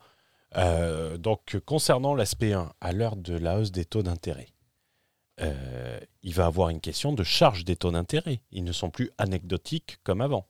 Euh, 0.57 1.19
donc, 1.19 1.59
concernant 1.67 2.15
l'aspect 2.15 2.53
1, 2.53 2.73
à 2.81 2.93
l'heure 2.93 3.17
de 3.17 3.37
la 3.37 3.59
hausse 3.59 3.73
des 3.73 3.85
taux 3.85 4.05
d'intérêt, 4.05 4.47
euh, 5.41 5.99
il 6.23 6.35
va 6.35 6.47
avoir 6.47 6.69
une 6.69 6.81
question 6.81 7.13
de 7.13 7.25
charge 7.25 7.65
des 7.65 7.75
taux 7.75 7.91
d'intérêt. 7.91 8.43
Ils 8.53 8.63
ne 8.63 8.71
sont 8.71 8.91
plus 8.91 9.11
anecdotiques 9.19 9.99
comme 10.05 10.21
avant. 10.21 10.47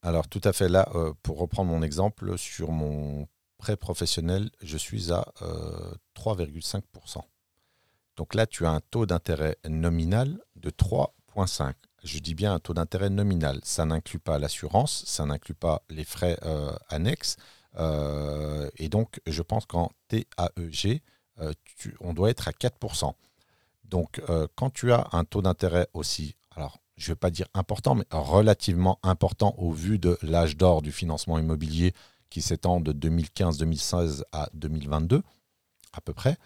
Alors, 0.00 0.28
tout 0.28 0.40
à 0.44 0.54
fait. 0.54 0.70
Là, 0.70 0.88
pour 1.22 1.38
reprendre 1.38 1.70
mon 1.70 1.82
exemple, 1.82 2.38
sur 2.38 2.72
mon 2.72 3.28
prêt 3.58 3.76
professionnel, 3.76 4.50
je 4.62 4.78
suis 4.78 5.12
à 5.12 5.26
3,5%. 6.16 7.20
Donc 8.16 8.34
là, 8.34 8.46
tu 8.46 8.64
as 8.64 8.70
un 8.70 8.80
taux 8.80 9.04
d'intérêt 9.04 9.58
nominal 9.68 10.38
de 10.54 10.70
3,5 10.70 11.74
je 12.06 12.18
dis 12.20 12.34
bien 12.34 12.54
un 12.54 12.58
taux 12.58 12.74
d'intérêt 12.74 13.10
nominal. 13.10 13.60
Ça 13.64 13.84
n'inclut 13.84 14.18
pas 14.18 14.38
l'assurance, 14.38 15.04
ça 15.06 15.26
n'inclut 15.26 15.54
pas 15.54 15.82
les 15.90 16.04
frais 16.04 16.38
euh, 16.44 16.72
annexes. 16.88 17.36
Euh, 17.78 18.70
et 18.76 18.88
donc, 18.88 19.20
je 19.26 19.42
pense 19.42 19.66
qu'en 19.66 19.90
TAEG, 20.08 21.02
euh, 21.40 21.52
on 22.00 22.14
doit 22.14 22.30
être 22.30 22.48
à 22.48 22.52
4%. 22.52 23.12
Donc, 23.84 24.20
quand 24.56 24.70
tu 24.70 24.90
as 24.92 25.06
un 25.12 25.24
taux 25.24 25.42
d'intérêt 25.42 25.86
aussi, 25.94 26.34
alors 26.56 26.80
je 26.96 27.04
ne 27.04 27.12
vais 27.12 27.16
pas 27.16 27.30
dire 27.30 27.46
important, 27.54 27.94
mais 27.94 28.04
relativement 28.10 28.98
important 29.04 29.54
au 29.58 29.70
vu 29.70 30.00
de 30.00 30.18
l'âge 30.22 30.56
d'or 30.56 30.82
du 30.82 30.90
financement 30.90 31.38
immobilier 31.38 31.94
qui 32.28 32.42
s'étend 32.42 32.80
de 32.80 32.92
2015-2016 32.92 34.24
à 34.32 34.48
2022, 34.54 35.22
à 35.92 36.00
peu 36.00 36.12
près, 36.12 36.36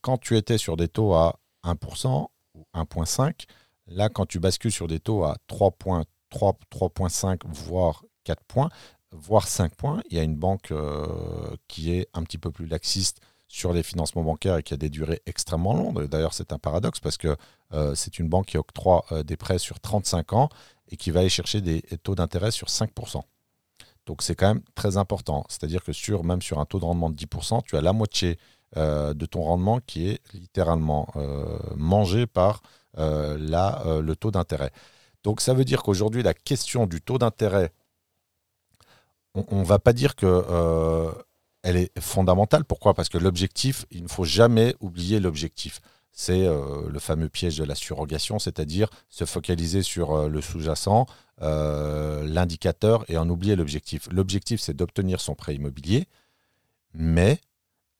quand 0.00 0.18
tu 0.18 0.36
étais 0.36 0.58
sur 0.58 0.76
des 0.76 0.88
taux 0.88 1.14
à 1.14 1.38
1% 1.62 2.26
ou 2.54 2.66
1,5%, 2.74 3.46
Là, 3.86 4.08
quand 4.08 4.26
tu 4.26 4.38
bascules 4.38 4.72
sur 4.72 4.86
des 4.88 5.00
taux 5.00 5.24
à 5.24 5.36
3,5 5.48 7.40
voire 7.46 8.04
4 8.24 8.42
points, 8.44 8.70
voire 9.10 9.46
5 9.46 9.74
points. 9.74 10.02
Il 10.10 10.16
y 10.16 10.20
a 10.20 10.22
une 10.22 10.36
banque 10.36 10.72
qui 11.68 11.92
est 11.92 12.08
un 12.14 12.22
petit 12.22 12.38
peu 12.38 12.50
plus 12.50 12.66
laxiste 12.66 13.20
sur 13.48 13.74
les 13.74 13.82
financements 13.82 14.22
bancaires 14.22 14.56
et 14.56 14.62
qui 14.62 14.72
a 14.72 14.78
des 14.78 14.88
durées 14.88 15.20
extrêmement 15.26 15.74
longues. 15.74 16.06
D'ailleurs, 16.06 16.32
c'est 16.32 16.52
un 16.52 16.58
paradoxe 16.58 17.00
parce 17.00 17.18
que 17.18 17.36
c'est 17.94 18.18
une 18.18 18.28
banque 18.28 18.46
qui 18.46 18.56
octroie 18.56 19.04
des 19.26 19.36
prêts 19.36 19.58
sur 19.58 19.78
35 19.80 20.32
ans 20.32 20.48
et 20.88 20.96
qui 20.96 21.10
va 21.10 21.20
aller 21.20 21.28
chercher 21.28 21.60
des 21.60 21.82
taux 22.02 22.14
d'intérêt 22.14 22.50
sur 22.50 22.68
5%. 22.68 23.20
Donc 24.06 24.22
c'est 24.22 24.34
quand 24.34 24.48
même 24.48 24.62
très 24.74 24.96
important. 24.96 25.44
C'est-à-dire 25.48 25.84
que 25.84 25.92
sur, 25.92 26.24
même 26.24 26.42
sur 26.42 26.58
un 26.58 26.64
taux 26.64 26.80
de 26.80 26.84
rendement 26.84 27.10
de 27.10 27.16
10%, 27.16 27.62
tu 27.64 27.76
as 27.76 27.80
la 27.80 27.92
moitié 27.92 28.38
euh, 28.78 29.12
de 29.12 29.26
ton 29.26 29.42
rendement 29.42 29.80
qui 29.80 30.08
est 30.08 30.20
littéralement 30.32 31.12
euh, 31.16 31.58
mangé 31.76 32.26
par 32.26 32.62
euh, 32.96 33.36
le 34.00 34.16
taux 34.16 34.30
d'intérêt. 34.30 34.70
Donc 35.24 35.42
ça 35.42 35.52
veut 35.52 35.66
dire 35.66 35.82
qu'aujourd'hui, 35.82 36.22
la 36.22 36.32
question 36.32 36.86
du 36.86 37.02
taux 37.02 37.18
d'intérêt, 37.18 37.70
on 39.34 39.60
ne 39.60 39.64
va 39.64 39.78
pas 39.78 39.92
dire 39.92 40.16
que 40.16 41.12
elle 41.62 41.76
est 41.76 42.00
fondamentale. 42.00 42.64
Pourquoi? 42.64 42.94
Parce 42.94 43.10
que 43.10 43.18
l'objectif, 43.18 43.84
il 43.90 44.04
ne 44.04 44.08
faut 44.08 44.24
jamais 44.24 44.74
oublier 44.80 45.20
l'objectif 45.20 45.80
c'est 46.14 46.46
le 46.46 46.98
fameux 46.98 47.30
piège 47.30 47.56
de 47.56 47.64
la 47.64 47.74
surrogation, 47.74 48.38
c'est-à-dire 48.38 48.90
se 49.08 49.24
focaliser 49.24 49.82
sur 49.82 50.28
le 50.28 50.40
sous-jacent, 50.42 51.06
l'indicateur 51.40 53.06
et 53.08 53.16
en 53.16 53.30
oublier 53.30 53.56
l'objectif. 53.56 54.08
L'objectif, 54.10 54.60
c'est 54.60 54.76
d'obtenir 54.76 55.22
son 55.22 55.34
prêt 55.34 55.54
immobilier, 55.54 56.06
mais 56.92 57.40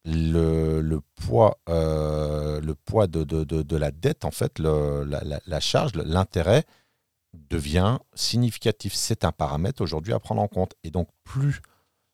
le, 0.05 1.01
poids, 1.17 1.59
le 1.69 2.73
poids 2.73 3.07
de, 3.07 3.77
la 3.77 3.91
dette, 3.91 4.25
en 4.25 4.31
fait, 4.31 4.59
la, 4.59 5.61
charge, 5.61 5.93
l'intérêt 5.95 6.65
devient 7.35 7.99
significatif. 8.15 8.95
C'est 8.95 9.25
un 9.25 9.33
paramètre 9.33 9.83
aujourd'hui 9.83 10.13
à 10.13 10.21
prendre 10.21 10.43
en 10.43 10.49
compte. 10.49 10.75
Et 10.85 10.91
donc, 10.91 11.09
plus, 11.25 11.61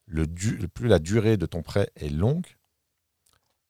le, 0.07 0.27
plus 0.27 0.89
la 0.89 0.99
durée 0.99 1.37
de 1.37 1.47
ton 1.47 1.63
prêt 1.63 1.91
est 1.97 2.11
longue, 2.11 2.47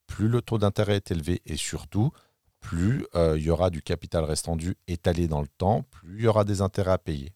plus 0.06 0.28
le 0.28 0.42
taux 0.42 0.58
d'intérêt 0.58 0.96
est 0.96 1.10
élevé 1.10 1.42
et 1.46 1.56
surtout, 1.56 2.10
plus 2.60 3.06
euh, 3.14 3.38
il 3.38 3.44
y 3.44 3.50
aura 3.50 3.70
du 3.70 3.82
capital 3.82 4.24
restant 4.24 4.56
dû 4.56 4.76
étalé 4.86 5.28
dans 5.28 5.40
le 5.40 5.48
temps, 5.48 5.82
plus 5.82 6.18
il 6.18 6.24
y 6.24 6.26
aura 6.26 6.44
des 6.44 6.60
intérêts 6.60 6.92
à 6.92 6.98
payer. 6.98 7.32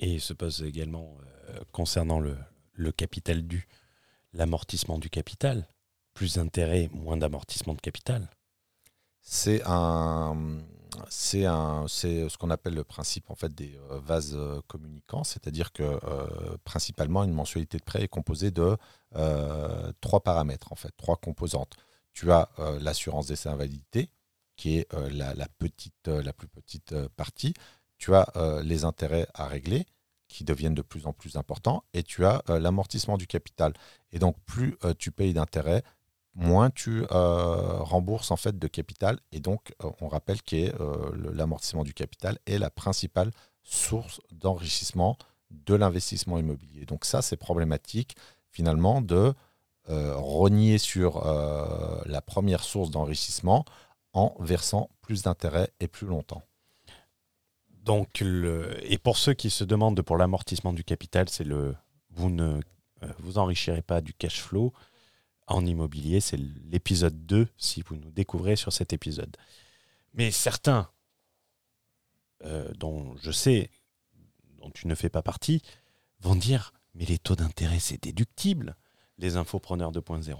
Et 0.00 0.14
il 0.14 0.20
se 0.20 0.34
pose 0.34 0.62
également 0.62 1.16
euh, 1.48 1.60
concernant 1.72 2.20
le, 2.20 2.36
le, 2.72 2.92
capital 2.92 3.42
dû, 3.46 3.66
l'amortissement 4.32 4.98
du 4.98 5.08
capital. 5.08 5.66
Plus 6.14 6.36
d'intérêt, 6.36 6.88
moins 6.92 7.16
d'amortissement 7.16 7.74
de 7.74 7.80
capital. 7.80 8.28
C'est 9.20 9.62
un, 9.64 10.36
c'est 11.08 11.42
ce 11.42 12.38
qu'on 12.38 12.50
appelle 12.50 12.74
le 12.74 12.84
principe 12.84 13.30
en 13.30 13.34
fait 13.34 13.54
des 13.54 13.76
euh, 13.90 13.98
vases 14.00 14.38
communicants, 14.68 15.24
c'est-à-dire 15.24 15.72
que 15.72 15.98
principalement 16.64 17.24
une 17.24 17.32
mensualité 17.32 17.78
de 17.78 17.84
prêt 17.84 18.02
est 18.02 18.08
composée 18.08 18.50
de 18.50 18.76
trois 20.00 20.20
paramètres 20.20 20.72
en 20.72 20.76
fait, 20.76 20.92
trois 20.96 21.16
composantes 21.16 21.76
tu 22.14 22.30
as 22.32 22.48
euh, 22.58 22.78
l'assurance 22.80 23.26
d'essai 23.26 23.50
invalidité, 23.50 24.08
qui 24.56 24.78
est 24.78 24.94
euh, 24.94 25.10
la, 25.10 25.30
euh, 25.32 26.22
la 26.22 26.32
plus 26.32 26.48
petite 26.48 26.94
partie. 27.16 27.52
Tu 27.98 28.14
as 28.14 28.26
les 28.62 28.84
intérêts 28.84 29.26
à 29.34 29.46
régler, 29.46 29.86
qui 30.28 30.44
deviennent 30.44 30.74
de 30.74 30.82
plus 30.82 31.06
en 31.06 31.12
plus 31.12 31.36
importants, 31.36 31.84
et 31.94 32.02
tu 32.02 32.26
as 32.26 32.42
l'amortissement 32.48 33.16
du 33.16 33.26
capital. 33.26 33.72
Et 34.12 34.18
donc, 34.18 34.36
plus 34.44 34.76
tu 34.98 35.10
payes 35.10 35.32
d'intérêts, 35.32 35.82
moins 36.34 36.70
tu 36.70 37.04
rembourses 37.10 38.30
en 38.30 38.36
fait 38.36 38.58
de 38.58 38.66
capital. 38.66 39.18
Et 39.32 39.40
donc, 39.40 39.74
on 40.00 40.08
rappelle 40.08 40.42
que 40.42 40.72
l'amortissement 41.32 41.84
du 41.84 41.94
capital 41.94 42.38
est 42.46 42.58
la 42.58 42.70
principale 42.70 43.30
source 43.62 44.20
d'enrichissement 44.32 45.16
de 45.50 45.74
l'investissement 45.74 46.38
immobilier. 46.38 46.84
Donc 46.84 47.04
ça, 47.04 47.22
c'est 47.22 47.36
problématique 47.36 48.16
finalement 48.50 49.00
de 49.00 49.34
euh, 49.90 50.14
renier 50.16 50.78
sur 50.78 51.26
euh, 51.26 52.00
la 52.06 52.20
première 52.20 52.64
source 52.64 52.90
d'enrichissement 52.90 53.64
en 54.12 54.34
versant 54.40 54.90
plus 55.02 55.22
d'intérêts 55.22 55.70
et 55.80 55.88
plus 55.88 56.06
longtemps. 56.06 56.42
Donc, 57.68 58.22
et 58.22 58.96
pour 58.96 59.18
ceux 59.18 59.34
qui 59.34 59.50
se 59.50 59.62
demandent 59.62 60.00
pour 60.00 60.16
l'amortissement 60.16 60.72
du 60.72 60.84
capital, 60.84 61.28
c'est 61.28 61.44
le 61.44 61.74
vous 62.10 62.30
ne 62.30 62.60
euh, 63.02 63.08
vous 63.18 63.36
enrichirez 63.36 63.82
pas 63.82 64.00
du 64.00 64.14
cash 64.14 64.40
flow 64.40 64.72
en 65.46 65.64
immobilier, 65.66 66.20
c'est 66.20 66.38
l'épisode 66.70 67.26
2 67.26 67.48
si 67.56 67.82
vous 67.82 67.96
nous 67.96 68.10
découvrez 68.10 68.56
sur 68.56 68.72
cet 68.72 68.92
épisode. 68.92 69.36
Mais 70.14 70.30
certains, 70.30 70.88
dont 72.78 73.16
je 73.22 73.30
sais, 73.30 73.70
dont 74.58 74.70
tu 74.70 74.86
ne 74.86 74.94
fais 74.94 75.08
pas 75.08 75.22
partie, 75.22 75.62
vont 76.20 76.36
dire 76.36 76.72
mais 76.94 77.04
les 77.04 77.18
taux 77.18 77.36
d'intérêt 77.36 77.78
c'est 77.78 78.02
déductible 78.02 78.76
les 79.18 79.36
infopreneurs 79.36 79.92
2.0 79.92 80.36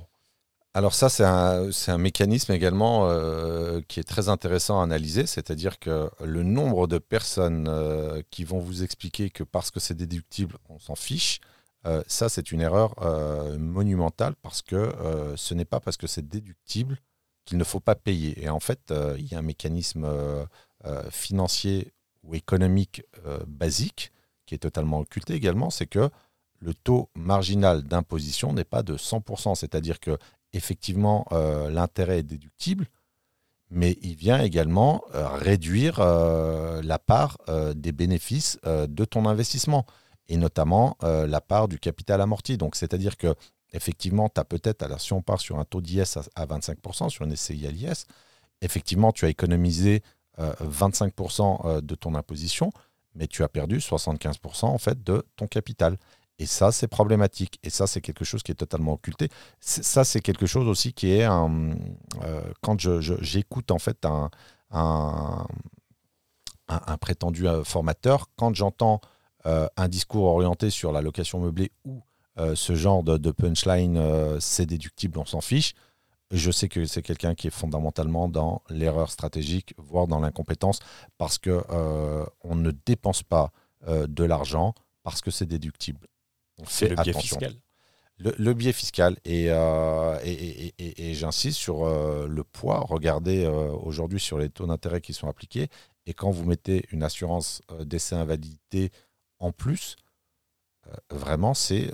alors 0.76 0.92
ça, 0.92 1.08
c'est 1.08 1.22
un, 1.22 1.98
mécanisme 1.98 2.50
également 2.50 3.08
euh, 3.08 3.80
qui 3.86 4.00
est 4.00 4.04
très 4.04 4.28
intéressant 4.28 4.80
à 4.80 4.82
analyser, 4.82 5.24
c'est-à-dire 5.24 5.78
que 5.78 6.10
le 6.20 6.42
nombre 6.42 6.88
de 6.88 6.98
personnes 6.98 7.68
euh, 7.68 8.22
qui 8.32 8.42
vont 8.42 8.58
vous 8.58 8.82
expliquer 8.82 9.30
que 9.30 9.44
parce 9.44 9.70
que 9.70 9.78
c'est 9.78 9.94
déductible, 9.94 10.56
on 10.68 10.80
s'en 10.80 10.96
fiche, 10.96 11.40
euh, 11.86 12.02
ça 12.06 12.28
c'est 12.28 12.52
une 12.52 12.60
erreur 12.60 12.94
monumentale 13.58 14.34
parce 14.42 14.62
que 14.62 14.92
ce 15.36 15.54
n'est 15.54 15.64
pas 15.64 15.80
parce 15.80 15.96
que 15.96 16.06
c'est 16.06 16.28
déductible 16.28 16.98
qu'il 17.44 17.58
ne 17.58 17.64
faut 17.64 17.80
pas 17.80 17.94
payer. 17.94 18.42
Et 18.42 18.48
en 18.48 18.60
fait, 18.60 18.92
il 19.18 19.30
y 19.30 19.34
a 19.34 19.38
un 19.38 19.42
mécanisme 19.42 20.08
financier 21.10 21.92
ou 22.22 22.34
économique 22.34 23.02
basique 23.46 24.12
qui 24.46 24.54
est 24.54 24.58
totalement 24.58 25.00
occulté 25.00 25.34
également, 25.34 25.70
c'est 25.70 25.86
que 25.86 26.10
le 26.60 26.74
taux 26.74 27.10
marginal 27.14 27.82
d'imposition 27.82 28.52
n'est 28.52 28.64
pas 28.64 28.82
de 28.82 28.96
100%, 28.96 29.54
c'est-à-dire 29.54 30.00
que 30.00 30.18
effectivement 30.52 31.26
euh, 31.32 31.70
l'intérêt 31.70 32.18
est 32.18 32.22
déductible, 32.22 32.86
mais 33.70 33.98
il 34.02 34.14
vient 34.14 34.40
également 34.40 35.04
euh, 35.14 35.28
réduire 35.28 36.00
euh, 36.00 36.80
la 36.82 36.98
part 36.98 37.38
des 37.74 37.92
bénéfices 37.92 38.58
de 38.64 39.04
ton 39.04 39.26
investissement 39.26 39.86
et 40.28 40.36
notamment 40.36 40.96
la 41.02 41.40
part 41.40 41.68
du 41.68 41.78
capital 41.78 42.20
amorti. 42.20 42.56
Donc 42.56 42.76
c'est-à-dire 42.76 43.16
que 43.16 43.34
effectivement, 43.72 44.28
tu 44.28 44.40
as 44.40 44.44
peut-être, 44.44 44.82
alors 44.82 45.00
si 45.00 45.12
on 45.12 45.22
part 45.22 45.40
sur 45.40 45.58
un 45.58 45.64
taux 45.64 45.80
d'IS 45.80 46.18
à, 46.34 46.46
25%, 46.46 47.10
sur 47.10 47.24
une 47.24 47.36
SCI 47.36 47.66
à 47.66 47.70
l'IS, 47.70 48.06
effectivement, 48.62 49.12
tu 49.12 49.24
as 49.24 49.28
économisé 49.28 50.02
25% 50.38 51.80
de 51.80 51.94
ton 51.94 52.14
imposition, 52.14 52.72
mais 53.14 53.26
tu 53.26 53.42
as 53.42 53.48
perdu 53.48 53.78
75% 53.78 54.66
en 54.66 54.78
fait 54.78 55.02
de 55.02 55.24
ton 55.36 55.46
capital. 55.46 55.98
Et 56.38 56.46
ça, 56.46 56.72
c'est 56.72 56.88
problématique. 56.88 57.60
Et 57.62 57.70
ça, 57.70 57.86
c'est 57.86 58.00
quelque 58.00 58.24
chose 58.24 58.42
qui 58.42 58.50
est 58.50 58.56
totalement 58.56 58.94
occulté. 58.94 59.28
Ça, 59.60 60.04
c'est 60.04 60.20
quelque 60.20 60.46
chose 60.46 60.66
aussi 60.66 60.92
qui 60.92 61.12
est 61.12 61.24
un. 61.24 61.76
Euh, 62.22 62.42
quand 62.60 62.80
j'écoute 62.80 63.70
en 63.70 63.78
fait 63.78 64.04
un, 64.04 64.30
un, 64.70 65.46
prétendu 67.00 67.46
euh, 67.46 67.62
formateur, 67.62 68.26
quand 68.36 68.54
j'entends 68.54 69.00
euh, 69.00 69.08
un 69.44 69.88
discours 69.88 70.24
orienté 70.24 70.70
sur 70.70 70.92
la 70.92 71.02
location 71.02 71.40
meublée 71.40 71.70
ou 71.84 72.02
ce 72.54 72.74
genre 72.74 73.02
de, 73.02 73.30
punchline, 73.30 74.00
c'est 74.40 74.66
déductible, 74.66 75.18
on 75.18 75.24
s'en 75.24 75.40
fiche. 75.40 75.74
Je 76.30 76.50
sais 76.50 76.68
que 76.68 76.86
c'est 76.86 77.02
quelqu'un 77.02 77.34
qui 77.34 77.48
est 77.48 77.50
fondamentalement 77.50 78.28
dans 78.28 78.62
l'erreur 78.70 79.10
stratégique, 79.10 79.74
voire 79.76 80.06
dans 80.06 80.20
l'incompétence, 80.20 80.80
parce 81.18 81.38
que 81.38 81.62
on 82.42 82.54
ne 82.54 82.70
dépense 82.86 83.22
pas 83.22 83.52
de 83.86 84.24
l'argent 84.24 84.74
parce 85.04 85.20
que 85.20 85.30
c'est 85.30 85.46
déductible. 85.46 86.08
C'est 86.66 86.88
le 86.88 86.96
biais 86.96 87.12
fiscal. 87.12 87.54
Le, 88.18 88.54
biais 88.54 88.72
fiscal. 88.72 89.16
Et, 89.24 89.46
euh, 89.48 90.18
et, 90.24 91.14
j'insiste 91.14 91.58
sur 91.58 91.84
euh, 91.84 92.26
le 92.28 92.44
poids. 92.44 92.80
Regardez 92.88 93.44
euh, 93.44 93.70
aujourd'hui 93.72 94.20
sur 94.20 94.38
les 94.38 94.48
taux 94.48 94.66
d'intérêt 94.66 95.00
qui 95.00 95.12
sont 95.12 95.28
appliqués. 95.28 95.68
Et 96.06 96.14
quand 96.14 96.30
vous 96.30 96.44
mettez 96.44 96.86
une 96.92 97.02
assurance 97.02 97.62
d'essai 97.80 98.14
invalidité 98.14 98.90
en 99.44 99.52
plus, 99.52 99.96
vraiment, 101.10 101.54
c'est, 101.54 101.90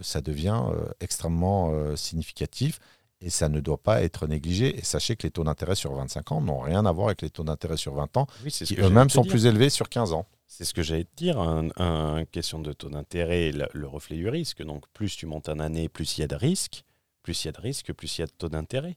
ça 0.00 0.20
devient 0.20 0.62
extrêmement 1.00 1.96
significatif 1.96 2.80
et 3.20 3.30
ça 3.30 3.48
ne 3.48 3.60
doit 3.60 3.82
pas 3.82 4.02
être 4.02 4.26
négligé. 4.26 4.78
Et 4.78 4.84
sachez 4.84 5.16
que 5.16 5.22
les 5.26 5.30
taux 5.30 5.44
d'intérêt 5.44 5.74
sur 5.74 5.94
25 5.94 6.32
ans 6.32 6.40
n'ont 6.40 6.60
rien 6.60 6.84
à 6.84 6.92
voir 6.92 7.08
avec 7.08 7.22
les 7.22 7.30
taux 7.30 7.44
d'intérêt 7.44 7.76
sur 7.76 7.94
20 7.94 8.16
ans, 8.18 8.26
qui 8.50 8.76
eux-mêmes 8.78 9.10
sont 9.10 9.24
plus 9.24 9.46
élevés 9.46 9.70
sur 9.70 9.88
15 9.88 10.12
ans. 10.12 10.26
C'est 10.46 10.64
ce 10.64 10.74
que 10.74 10.82
j'allais 10.82 11.04
te 11.04 11.16
dire, 11.16 11.38
un, 11.40 12.24
question 12.30 12.60
de 12.60 12.72
taux 12.72 12.90
d'intérêt, 12.90 13.50
le, 13.50 13.66
le, 13.72 13.86
reflet 13.86 14.16
du 14.16 14.28
risque. 14.28 14.62
Donc 14.62 14.84
plus 14.92 15.16
tu 15.16 15.26
montes 15.26 15.48
en 15.48 15.58
année, 15.58 15.88
plus 15.88 16.18
il 16.18 16.20
y 16.20 16.24
a 16.24 16.28
de 16.28 16.36
risques, 16.36 16.84
plus 17.22 17.44
il 17.44 17.46
y 17.46 17.48
a 17.48 17.52
de 17.52 17.60
risques, 17.60 17.92
plus 17.92 18.18
il 18.18 18.20
y 18.20 18.24
a 18.24 18.26
de 18.26 18.32
taux 18.32 18.50
d'intérêt. 18.50 18.96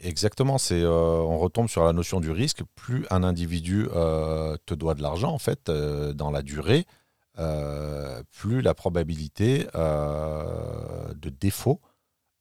Exactement, 0.00 0.58
c'est 0.58 0.82
euh, 0.82 0.90
on 0.90 1.38
retombe 1.38 1.68
sur 1.68 1.84
la 1.84 1.92
notion 1.92 2.20
du 2.20 2.30
risque. 2.30 2.62
Plus 2.74 3.06
un 3.10 3.22
individu 3.22 3.88
euh, 3.94 4.56
te 4.66 4.74
doit 4.74 4.94
de 4.94 5.00
l'argent, 5.02 5.32
en 5.32 5.38
fait, 5.38 5.68
euh, 5.68 6.12
dans 6.12 6.30
la 6.30 6.42
durée, 6.42 6.86
plus 8.30 8.62
la 8.62 8.72
probabilité 8.72 9.66
de 9.74 11.28
défaut 11.28 11.82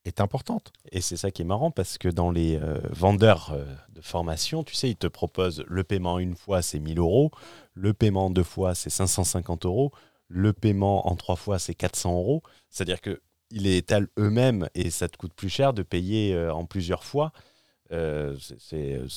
est 0.05 0.21
importante. 0.21 0.71
Et 0.89 1.01
c'est 1.01 1.17
ça 1.17 1.31
qui 1.31 1.41
est 1.41 1.45
marrant 1.45 1.69
parce 1.69 1.97
que 1.97 2.07
dans 2.07 2.31
les 2.31 2.61
vendeurs 2.91 3.57
de 3.89 3.99
formation, 3.99 4.63
tu 4.63 4.73
sais, 4.73 4.89
ils 4.89 4.95
te 4.95 5.07
proposent 5.07 5.65
le 5.67 5.83
paiement 5.83 6.17
une 6.17 6.37
fois, 6.37 6.61
c'est 6.61 6.79
1000 6.79 6.99
euros, 6.99 7.31
le 7.73 7.93
paiement 7.93 8.29
deux 8.29 8.43
fois, 8.43 8.73
c'est 8.73 8.89
550 8.89 9.65
euros, 9.65 9.91
le 10.29 10.53
paiement 10.53 11.09
en 11.09 11.17
trois 11.17 11.35
fois, 11.35 11.59
c'est 11.59 11.75
400 11.75 12.13
euros. 12.13 12.41
C'est-à-dire 12.69 13.01
qu'ils 13.49 13.63
les 13.63 13.77
étalent 13.77 14.07
eux-mêmes 14.17 14.67
et 14.75 14.89
ça 14.89 15.07
te 15.07 15.17
coûte 15.17 15.33
plus 15.33 15.49
cher 15.49 15.73
de 15.73 15.83
payer 15.83 16.33
euh, 16.33 16.53
en 16.53 16.65
plusieurs 16.65 17.03
fois. 17.03 17.31
Euh, 17.91 18.35
c'est 18.59 18.91
une 18.93 19.07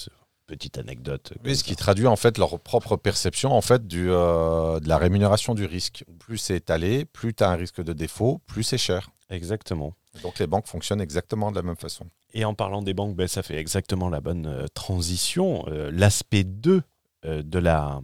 petite 0.46 0.78
anecdote. 0.78 1.32
Oui, 1.44 1.56
ce 1.56 1.64
qui 1.64 1.76
traduit 1.76 2.06
en 2.06 2.16
fait 2.16 2.38
leur 2.38 2.58
propre 2.60 2.96
perception 2.96 3.52
en 3.52 3.60
fait 3.60 3.86
du, 3.86 4.06
de 4.06 4.88
la 4.88 4.98
rémunération 4.98 5.54
du 5.54 5.64
risque. 5.64 6.04
Plus 6.18 6.38
c'est 6.38 6.56
étalé, 6.56 7.04
plus 7.04 7.34
tu 7.34 7.44
as 7.44 7.50
un 7.50 7.56
risque 7.56 7.82
de 7.82 7.92
défaut, 7.92 8.40
plus 8.46 8.62
c'est 8.62 8.78
cher. 8.78 9.10
Exactement. 9.30 9.94
Donc 10.22 10.38
les 10.38 10.46
banques 10.46 10.66
fonctionnent 10.66 11.00
exactement 11.00 11.50
de 11.50 11.56
la 11.56 11.62
même 11.62 11.76
façon. 11.76 12.06
Et 12.32 12.44
en 12.44 12.54
parlant 12.54 12.82
des 12.82 12.94
banques, 12.94 13.14
ben, 13.14 13.28
ça 13.28 13.42
fait 13.42 13.56
exactement 13.56 14.08
la 14.08 14.20
bonne 14.20 14.66
transition. 14.74 15.64
L'aspect 15.90 16.44
2 16.44 16.82
de 17.24 17.58
la 17.58 18.00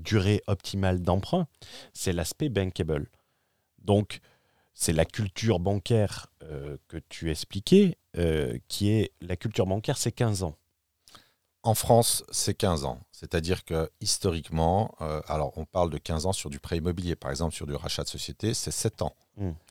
durée 0.00 0.42
optimale 0.46 1.00
d'emprunt, 1.00 1.46
c'est 1.92 2.12
l'aspect 2.12 2.48
bankable. 2.48 3.08
Donc, 3.82 4.20
c'est 4.78 4.92
la 4.92 5.06
culture 5.06 5.58
bancaire 5.58 6.28
euh, 6.42 6.76
que 6.86 6.98
tu 7.08 7.30
expliquais, 7.30 7.96
euh, 8.18 8.58
qui 8.68 8.90
est 8.90 9.12
la 9.22 9.34
culture 9.34 9.66
bancaire, 9.66 9.96
c'est 9.96 10.12
15 10.12 10.42
ans. 10.42 10.54
En 11.66 11.74
France, 11.74 12.22
c'est 12.30 12.54
15 12.54 12.84
ans. 12.84 13.00
C'est-à-dire 13.10 13.64
que 13.64 13.90
historiquement, 14.00 14.94
euh, 15.00 15.20
alors 15.26 15.52
on 15.56 15.64
parle 15.64 15.90
de 15.90 15.98
15 15.98 16.26
ans 16.26 16.32
sur 16.32 16.48
du 16.48 16.60
prêt 16.60 16.76
immobilier, 16.76 17.16
par 17.16 17.32
exemple 17.32 17.56
sur 17.56 17.66
du 17.66 17.74
rachat 17.74 18.04
de 18.04 18.08
société, 18.08 18.54
c'est 18.54 18.70
7 18.70 19.02
ans. 19.02 19.16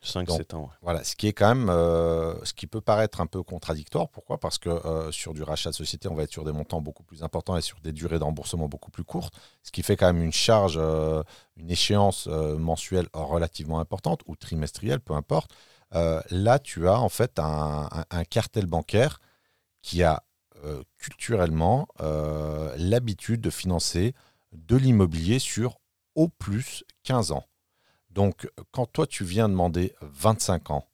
5-7 0.03 0.53
mmh, 0.53 0.57
ans. 0.57 0.69
Voilà, 0.81 1.05
ce 1.05 1.15
qui 1.15 1.27
est 1.27 1.33
quand 1.33 1.47
même, 1.47 1.69
euh, 1.69 2.35
ce 2.43 2.53
qui 2.53 2.67
peut 2.67 2.81
paraître 2.81 3.21
un 3.21 3.27
peu 3.27 3.43
contradictoire. 3.43 4.09
Pourquoi? 4.09 4.41
Parce 4.41 4.57
que 4.57 4.67
euh, 4.67 5.09
sur 5.13 5.33
du 5.33 5.41
rachat 5.41 5.69
de 5.69 5.75
société, 5.75 6.09
on 6.09 6.15
va 6.15 6.23
être 6.23 6.33
sur 6.33 6.43
des 6.43 6.51
montants 6.51 6.81
beaucoup 6.81 7.03
plus 7.03 7.23
importants 7.23 7.55
et 7.55 7.61
sur 7.61 7.79
des 7.79 7.93
durées 7.93 8.19
de 8.19 8.25
remboursement 8.25 8.67
beaucoup 8.67 8.91
plus 8.91 9.05
courtes, 9.05 9.33
ce 9.63 9.71
qui 9.71 9.81
fait 9.81 9.95
quand 9.95 10.07
même 10.07 10.21
une 10.21 10.33
charge, 10.33 10.77
une 10.77 11.71
échéance 11.71 12.27
mensuelle 12.27 13.07
relativement 13.13 13.79
importante 13.79 14.19
ou 14.25 14.35
trimestrielle, 14.35 14.99
peu 14.99 15.13
importe. 15.13 15.51
là, 15.91 16.59
tu 16.59 16.89
as 16.89 16.99
en 16.99 17.09
fait 17.09 17.39
un 17.39 18.23
cartel 18.29 18.65
bancaire 18.65 19.21
qui 19.81 20.03
a 20.03 20.23
culturellement 20.97 21.87
euh, 22.01 22.73
l'habitude 22.77 23.41
de 23.41 23.49
financer 23.49 24.13
de 24.53 24.75
l'immobilier 24.75 25.39
sur 25.39 25.79
au 26.15 26.29
plus 26.29 26.83
15 27.03 27.31
ans. 27.31 27.45
Donc, 28.09 28.49
quand 28.71 28.85
toi, 28.85 29.05
tu 29.05 29.23
viens 29.23 29.49
demander 29.49 29.93
25 30.01 30.71
ans, 30.71 30.87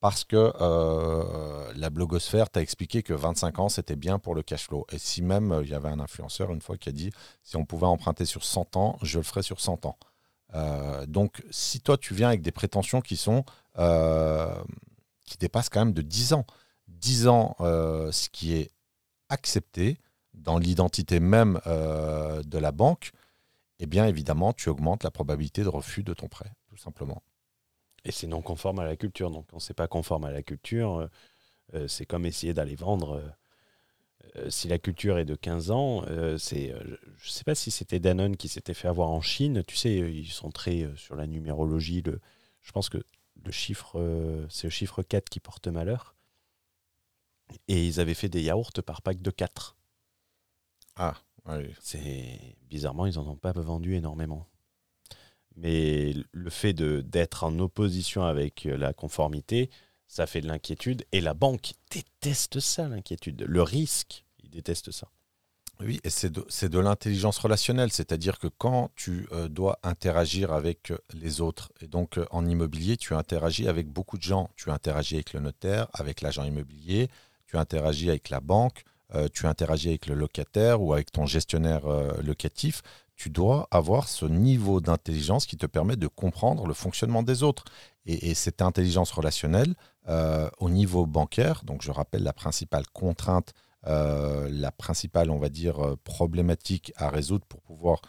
parce 0.00 0.24
que 0.24 0.52
euh, 0.60 1.72
la 1.74 1.90
blogosphère 1.90 2.48
t'a 2.50 2.62
expliqué 2.62 3.02
que 3.02 3.12
25 3.12 3.58
ans, 3.58 3.68
c'était 3.68 3.96
bien 3.96 4.18
pour 4.18 4.34
le 4.34 4.42
cash 4.42 4.66
flow. 4.66 4.86
Et 4.92 4.98
si 4.98 5.22
même, 5.22 5.60
il 5.64 5.68
y 5.68 5.74
avait 5.74 5.88
un 5.88 5.98
influenceur 5.98 6.52
une 6.52 6.60
fois 6.60 6.76
qui 6.76 6.88
a 6.88 6.92
dit, 6.92 7.10
si 7.42 7.56
on 7.56 7.64
pouvait 7.64 7.86
emprunter 7.86 8.24
sur 8.24 8.44
100 8.44 8.76
ans, 8.76 8.98
je 9.02 9.18
le 9.18 9.24
ferais 9.24 9.42
sur 9.42 9.60
100 9.60 9.86
ans. 9.86 9.98
donc, 11.08 11.42
si 11.50 11.80
toi, 11.80 11.98
tu 11.98 12.14
viens 12.14 12.28
avec 12.28 12.42
des 12.42 12.52
prétentions 12.52 13.00
qui 13.00 13.16
sont... 13.16 13.44
qui 15.26 15.38
dépassent 15.38 15.68
quand 15.68 15.80
même 15.80 15.94
de 15.94 16.02
10 16.02 16.34
ans. 16.34 16.46
10 16.86 17.26
ans, 17.26 17.56
ce 17.58 18.28
qui 18.30 18.54
est 18.54 18.70
accepté 19.28 19.98
dans 20.34 20.58
l'identité 20.58 21.20
même 21.20 21.60
euh, 21.66 22.42
de 22.42 22.58
la 22.58 22.72
banque, 22.72 23.12
eh 23.80 23.86
bien 23.86 24.06
évidemment, 24.06 24.52
tu 24.52 24.68
augmentes 24.68 25.04
la 25.04 25.10
probabilité 25.10 25.62
de 25.62 25.68
refus 25.68 26.02
de 26.02 26.14
ton 26.14 26.28
prêt, 26.28 26.52
tout 26.68 26.76
simplement. 26.76 27.22
Et 28.04 28.12
c'est 28.12 28.26
non 28.26 28.42
conforme 28.42 28.78
à 28.78 28.84
la 28.84 28.96
culture. 28.96 29.30
Donc, 29.30 29.46
quand 29.50 29.58
c'est 29.58 29.74
pas 29.74 29.88
conforme 29.88 30.24
à 30.24 30.30
la 30.30 30.42
culture, 30.42 30.98
euh, 30.98 31.06
euh, 31.74 31.88
c'est 31.88 32.06
comme 32.06 32.24
essayer 32.26 32.54
d'aller 32.54 32.76
vendre. 32.76 33.22
si 34.48 34.68
la 34.68 34.78
culture 34.78 35.18
est 35.18 35.24
de 35.24 35.34
15 35.34 35.70
ans, 35.70 36.04
je 36.06 36.32
ne 36.32 36.38
sais 36.38 37.44
pas 37.44 37.54
si 37.54 37.70
c'était 37.70 37.98
Danone 37.98 38.36
qui 38.36 38.48
s'était 38.48 38.74
fait 38.74 38.88
avoir 38.88 39.08
en 39.08 39.20
Chine. 39.20 39.64
Tu 39.66 39.76
sais, 39.76 39.96
ils 39.96 40.30
sont 40.30 40.50
très 40.50 40.88
sur 40.96 41.16
la 41.16 41.26
numérologie. 41.26 42.02
Le, 42.02 42.20
je 42.62 42.72
pense 42.72 42.88
que 42.88 42.98
le 43.44 43.52
chiffre, 43.52 43.96
c'est 44.48 44.68
le 44.68 44.70
chiffre 44.70 45.02
4 45.02 45.28
qui 45.28 45.40
porte 45.40 45.68
malheur. 45.68 46.17
Et 47.68 47.86
ils 47.86 48.00
avaient 48.00 48.14
fait 48.14 48.28
des 48.28 48.42
yaourts 48.42 48.72
par 48.84 49.02
pack 49.02 49.20
de 49.22 49.30
4. 49.30 49.76
Ah, 50.96 51.14
oui. 51.46 51.74
C'est 51.80 52.56
bizarrement, 52.68 53.06
ils 53.06 53.14
n'en 53.14 53.26
ont 53.26 53.36
pas 53.36 53.52
vendu 53.52 53.94
énormément. 53.94 54.46
Mais 55.56 56.14
le 56.32 56.50
fait 56.50 56.72
d'être 56.72 57.44
en 57.44 57.58
opposition 57.58 58.22
avec 58.22 58.64
la 58.64 58.92
conformité, 58.92 59.70
ça 60.06 60.26
fait 60.26 60.40
de 60.40 60.46
l'inquiétude. 60.46 61.04
Et 61.12 61.20
la 61.20 61.34
banque 61.34 61.72
déteste 61.90 62.60
ça, 62.60 62.88
l'inquiétude. 62.88 63.44
Le 63.46 63.62
risque, 63.62 64.24
ils 64.42 64.50
détestent 64.50 64.92
ça. 64.92 65.08
Oui, 65.80 66.00
et 66.02 66.10
c'est 66.10 66.30
de, 66.32 66.44
de 66.66 66.78
l'intelligence 66.80 67.38
relationnelle, 67.38 67.92
c'est-à-dire 67.92 68.40
que 68.40 68.48
quand 68.48 68.90
tu 68.96 69.28
euh, 69.30 69.46
dois 69.46 69.78
interagir 69.84 70.52
avec 70.52 70.90
euh, 70.90 70.98
les 71.14 71.40
autres, 71.40 71.70
et 71.80 71.86
donc 71.86 72.18
euh, 72.18 72.26
en 72.32 72.44
immobilier, 72.46 72.96
tu 72.96 73.14
interagis 73.14 73.68
avec 73.68 73.88
beaucoup 73.88 74.18
de 74.18 74.22
gens. 74.24 74.50
Tu 74.56 74.70
interagis 74.70 75.14
avec 75.14 75.32
le 75.32 75.40
notaire, 75.40 75.86
avec 75.92 76.20
l'agent 76.20 76.42
immobilier, 76.42 77.08
tu 77.48 77.56
interagis 77.56 78.10
avec 78.10 78.28
la 78.30 78.40
banque, 78.40 78.84
euh, 79.14 79.28
tu 79.32 79.46
interagis 79.46 79.88
avec 79.88 80.06
le 80.06 80.14
locataire 80.14 80.82
ou 80.82 80.92
avec 80.92 81.10
ton 81.10 81.24
gestionnaire 81.24 81.86
euh, 81.86 82.12
locatif, 82.22 82.82
tu 83.16 83.30
dois 83.30 83.66
avoir 83.70 84.06
ce 84.06 84.26
niveau 84.26 84.80
d'intelligence 84.80 85.46
qui 85.46 85.56
te 85.56 85.66
permet 85.66 85.96
de 85.96 86.06
comprendre 86.06 86.66
le 86.66 86.74
fonctionnement 86.74 87.22
des 87.22 87.42
autres. 87.42 87.64
Et, 88.06 88.34
cette 88.34 88.62
intelligence 88.62 89.10
relationnelle, 89.10 89.74
euh, 90.08 90.48
au 90.58 90.70
niveau 90.70 91.04
bancaire, 91.04 91.62
donc 91.64 91.82
je 91.82 91.90
rappelle 91.90 92.22
la 92.22 92.32
principale 92.32 92.84
contrainte, 92.92 93.52
la 93.84 94.70
principale, 94.70 95.30
on 95.30 95.38
va 95.38 95.48
dire, 95.48 95.96
problématique 96.04 96.92
à 96.96 97.08
résoudre 97.08 97.46
pour 97.46 97.62
pouvoir 97.62 98.02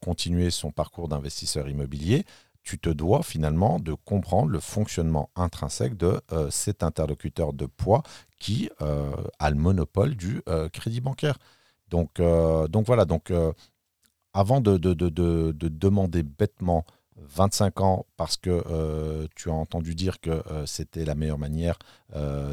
continuer 0.00 0.50
son 0.50 0.70
parcours 0.70 1.08
d'investisseur 1.08 1.68
immobilier, 1.68 2.24
tu 2.66 2.80
te 2.80 2.90
dois 2.90 3.22
finalement 3.22 3.78
de 3.78 3.94
comprendre 3.94 4.50
le 4.50 4.58
fonctionnement 4.58 5.30
intrinsèque 5.36 5.96
de 5.96 6.20
euh, 6.32 6.50
cet 6.50 6.82
interlocuteur 6.82 7.52
de 7.52 7.64
poids 7.66 8.02
qui 8.40 8.68
euh, 8.82 9.12
a 9.38 9.50
le 9.50 9.56
monopole 9.56 10.16
du 10.16 10.42
euh, 10.48 10.68
crédit 10.68 11.00
bancaire. 11.00 11.38
Donc, 11.88 12.18
voilà, 12.18 13.04
donc 13.04 13.32
avant 14.34 14.60
de, 14.60 14.76
de, 14.76 14.92
demander 15.52 16.24
bêtement 16.24 16.84
25 17.16 17.80
ans 17.80 18.06
parce 18.16 18.36
que 18.36 19.28
tu 19.36 19.50
as 19.50 19.54
entendu 19.54 19.94
dire 19.94 20.20
que 20.20 20.42
c'était 20.66 21.04
la 21.04 21.14
meilleure 21.14 21.38
manière 21.38 21.78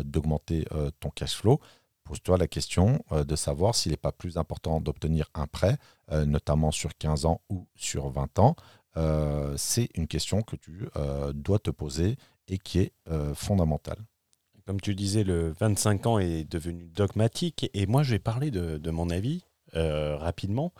d'augmenter 0.05 0.67
ton 0.99 1.09
cash 1.09 1.35
flow, 1.35 1.59
pose-toi 2.03 2.37
la 2.37 2.45
question 2.45 3.03
de 3.11 3.35
savoir 3.35 3.73
s'il 3.73 3.91
n'est 3.91 3.97
pas 3.97 4.11
plus 4.11 4.37
important 4.37 4.79
d'obtenir 4.79 5.31
un 5.33 5.47
prêt, 5.47 5.79
notamment 6.11 6.69
sur 6.69 6.95
15 6.95 7.25
ans 7.25 7.41
ou 7.49 7.65
sur 7.75 8.07
20 8.09 8.37
ans, 8.37 8.55
euh, 8.97 9.55
c'est 9.57 9.89
une 9.95 10.07
question 10.07 10.41
que 10.41 10.55
tu 10.55 10.87
euh, 10.95 11.33
dois 11.33 11.59
te 11.59 11.71
poser 11.71 12.17
et 12.47 12.57
qui 12.57 12.79
est 12.79 12.93
euh, 13.09 13.33
fondamentale. 13.33 13.97
Comme 14.65 14.79
tu 14.79 14.95
disais, 14.95 15.23
le 15.23 15.51
25 15.51 16.05
ans 16.05 16.19
est 16.19 16.49
devenu 16.49 16.89
dogmatique 16.89 17.69
et 17.73 17.85
moi 17.85 18.03
je 18.03 18.11
vais 18.11 18.19
parler 18.19 18.49
de, 18.49 18.91
mon 18.91 19.09
avis 19.09 19.43
rapidement 19.73 20.71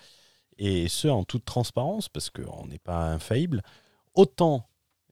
et 0.57 0.87
ce 0.87 1.07
en 1.07 1.23
toute 1.23 1.43
transparence 1.43 2.07
parce 2.07 2.29
qu'on 2.29 2.67
n'est 2.67 2.79
pas 2.79 3.07
infaillible. 3.07 3.61
Autant, 4.13 4.69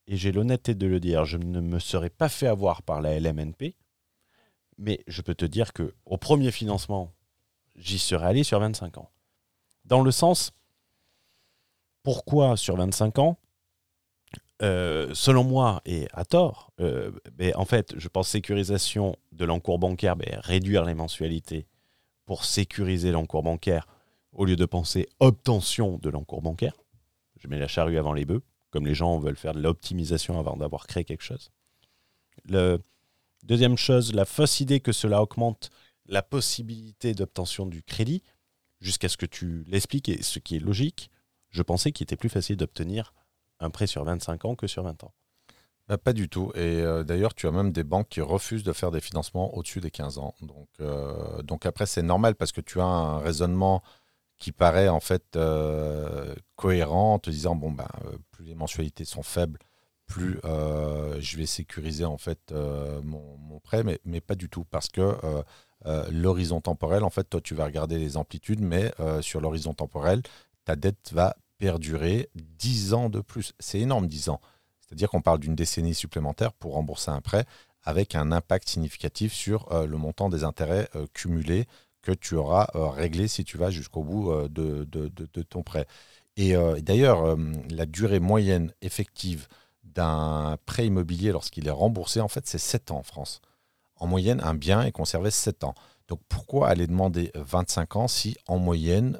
et 0.07 0.15
j'ai 0.15 0.31
l'honnêteté 0.31 0.73
de 0.75 0.87
le 0.87 0.99
dire, 1.01 1.25
je 1.25 1.37
ne 1.37 1.59
me 1.59 1.79
serais 1.79 2.11
pas 2.11 2.29
fait 2.29 2.47
avoir 2.47 2.83
par 2.83 3.01
la 3.01 3.19
LMNP, 3.19 3.75
mais 4.77 5.03
je 5.07 5.21
peux 5.21 5.35
te 5.35 5.45
dire 5.45 5.73
que 5.73 5.93
au 6.05 6.17
premier 6.17 6.51
financement, 6.51 7.11
j'y 7.75 7.99
serais 7.99 8.27
allé 8.27 8.43
sur 8.43 8.59
25 8.59 8.99
ans. 8.99 9.11
Dans 9.83 10.01
le 10.01 10.11
sens, 10.11 10.53
pourquoi 12.03 12.57
sur 12.57 12.77
25 12.77 13.19
ans 13.19 13.37
euh, 14.61 15.09
selon 15.13 15.43
moi, 15.43 15.81
et 15.85 16.07
à 16.13 16.23
tort, 16.23 16.71
euh, 16.79 17.11
ben, 17.33 17.51
en 17.55 17.65
fait, 17.65 17.97
je 17.97 18.07
pense 18.07 18.29
sécurisation 18.29 19.15
de 19.31 19.43
l'encours 19.45 19.79
bancaire, 19.79 20.15
réduire 20.43 20.85
les 20.85 20.93
mensualités 20.93 21.65
pour 22.25 22.45
sécuriser 22.45 23.11
l'encours 23.11 23.41
bancaire, 23.41 23.87
au 24.33 24.45
lieu 24.45 24.55
de 24.55 24.65
penser 24.65 25.09
obtention 25.19 25.97
de 25.97 26.09
l'encours 26.09 26.43
bancaire. 26.43 26.75
Je 27.39 27.47
mets 27.47 27.57
la 27.57 27.67
charrue 27.67 27.97
avant 27.97 28.13
les 28.13 28.23
bœufs, 28.23 28.43
comme 28.69 28.85
les 28.85 28.93
gens 28.93 29.17
veulent 29.17 29.35
faire 29.35 29.53
de 29.53 29.61
l'optimisation 29.61 30.39
avant 30.39 30.55
d'avoir 30.55 30.85
créé 30.85 31.03
quelque 31.03 31.23
chose. 31.23 31.49
Deuxième 33.43 33.77
chose, 33.77 34.13
la 34.13 34.25
fausse 34.25 34.59
idée 34.59 34.79
que 34.79 34.91
cela 34.91 35.23
augmente 35.23 35.71
la 36.05 36.21
possibilité 36.21 37.15
d'obtention 37.15 37.65
du 37.65 37.81
crédit, 37.81 38.21
jusqu'à 38.79 39.09
ce 39.09 39.17
que 39.17 39.25
tu 39.25 39.63
l'expliques, 39.67 40.09
et 40.09 40.21
ce 40.21 40.37
qui 40.37 40.57
est 40.57 40.59
logique 40.59 41.09
je 41.51 41.61
pensais 41.61 41.91
qu'il 41.91 42.05
était 42.05 42.15
plus 42.15 42.29
facile 42.29 42.57
d'obtenir 42.57 43.13
un 43.59 43.69
prêt 43.69 43.87
sur 43.87 44.03
25 44.03 44.45
ans 44.45 44.55
que 44.55 44.67
sur 44.67 44.83
20 44.83 45.03
ans. 45.03 45.13
Bah, 45.91 45.97
pas 45.97 46.13
du 46.13 46.29
tout. 46.29 46.51
Et 46.55 46.59
euh, 46.81 47.03
d'ailleurs, 47.03 47.33
tu 47.33 47.47
as 47.47 47.51
même 47.51 47.73
des 47.73 47.83
banques 47.83 48.07
qui 48.07 48.21
refusent 48.21 48.63
de 48.63 48.71
faire 48.71 48.91
des 48.91 49.01
financements 49.01 49.53
au-dessus 49.57 49.81
des 49.81 49.91
15 49.91 50.19
ans. 50.19 50.35
Donc, 50.41 50.69
euh, 50.79 51.41
donc 51.43 51.65
après, 51.65 51.85
c'est 51.85 52.01
normal 52.01 52.35
parce 52.35 52.53
que 52.53 52.61
tu 52.61 52.79
as 52.79 52.85
un 52.85 53.19
raisonnement 53.19 53.83
qui 54.37 54.53
paraît 54.53 54.87
en 54.87 55.01
fait 55.01 55.35
euh, 55.35 56.33
cohérent 56.55 57.15
en 57.15 57.19
te 57.19 57.29
disant 57.29 57.55
bon 57.55 57.71
ben 57.71 57.89
plus 58.31 58.45
les 58.45 58.55
mensualités 58.55 59.03
sont 59.05 59.21
faibles, 59.21 59.59
plus 60.07 60.39
je 60.43 61.37
vais 61.37 61.45
sécuriser 61.45 62.05
en 62.05 62.17
fait 62.17 62.51
mon, 62.51 63.37
mon, 63.37 63.59
prêt, 63.59 63.83
mais, 63.83 63.99
mais 64.03 64.19
pas 64.21 64.35
du 64.35 64.49
tout 64.49 64.63
parce 64.63 64.87
que 64.87 65.15
l'horizon 66.09 66.61
temporel, 66.61 67.03
en 67.03 67.11
fait, 67.11 67.25
toi 67.29 67.41
tu 67.41 67.53
vas 67.53 67.65
regarder 67.65 67.99
les 67.99 68.17
amplitudes, 68.17 68.61
mais 68.61 68.91
sur 69.21 69.41
l'horizon 69.41 69.73
temporel, 69.75 70.23
ta 70.65 70.75
dette 70.75 71.11
va 71.13 71.35
perdurer 71.57 72.29
10 72.35 72.93
ans 72.93 73.09
de 73.09 73.21
plus. 73.21 73.53
C'est 73.59 73.79
énorme, 73.79 74.07
10 74.07 74.29
ans. 74.29 74.41
C'est-à-dire 74.79 75.09
qu'on 75.09 75.21
parle 75.21 75.39
d'une 75.39 75.55
décennie 75.55 75.93
supplémentaire 75.93 76.53
pour 76.53 76.73
rembourser 76.73 77.11
un 77.11 77.21
prêt 77.21 77.45
avec 77.83 78.15
un 78.15 78.31
impact 78.31 78.69
significatif 78.69 79.33
sur 79.33 79.71
euh, 79.71 79.85
le 79.85 79.97
montant 79.97 80.29
des 80.29 80.43
intérêts 80.43 80.89
euh, 80.95 81.07
cumulés 81.13 81.65
que 82.01 82.11
tu 82.11 82.35
auras 82.35 82.67
euh, 82.75 82.89
réglé 82.89 83.27
si 83.27 83.43
tu 83.43 83.57
vas 83.57 83.69
jusqu'au 83.69 84.03
bout 84.03 84.31
de, 84.49 84.83
ton 85.49 85.63
prêt. 85.63 85.87
Et 86.37 86.55
d'ailleurs, 86.81 87.37
la 87.69 87.85
durée 87.85 88.19
moyenne 88.19 88.73
effective 88.81 89.47
d'un 89.83 90.57
prêt 90.65 90.87
immobilier 90.87 91.31
lorsqu'il 91.31 91.67
est 91.67 91.71
remboursé, 91.71 92.21
en 92.21 92.29
fait, 92.29 92.47
c'est 92.47 92.57
7 92.57 92.91
ans 92.91 92.99
en 92.99 93.03
France. 93.03 93.41
En 93.97 94.07
moyenne, 94.07 94.41
un 94.41 94.55
bien 94.55 94.81
est 94.81 94.91
conservé 94.91 95.29
7 95.29 95.65
ans. 95.65 95.75
Donc 96.11 96.19
pourquoi 96.27 96.67
aller 96.67 96.87
demander 96.87 97.31
25 97.35 97.95
ans 97.95 98.07
si 98.09 98.35
en 98.45 98.59
moyenne 98.59 99.17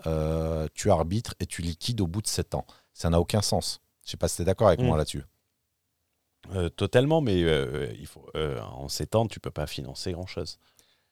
tu 0.74 0.92
arbitres 0.92 1.36
et 1.40 1.46
tu 1.46 1.62
liquides 1.62 2.02
au 2.02 2.08
bout 2.08 2.22
de 2.22 2.28
7 2.28 2.54
ans? 2.54 2.66
Ça 2.94 3.10
n'a 3.10 3.18
aucun 3.22 3.42
sens. 3.42 3.80
Je 4.04 4.10
ne 4.10 4.12
sais 4.12 4.18
pas 4.18 4.28
si 4.28 4.36
tu 4.36 4.42
es 4.42 4.46
d'accord 4.46 4.68
avec 4.68 4.82
moi 4.82 4.96
mmh. 4.96 4.98
là-dessus. 4.98 5.24
Euh, 6.54 6.68
totalement, 6.68 7.22
mais 7.22 7.44
euh, 7.44 7.94
il 7.98 8.08
faut, 8.08 8.26
euh, 8.36 8.60
en 8.60 8.90
7 8.90 9.16
ans, 9.16 9.26
tu 9.26 9.38
ne 9.38 9.42
peux 9.42 9.52
pas 9.52 9.68
financer 9.68 10.12
grand-chose. 10.12 10.60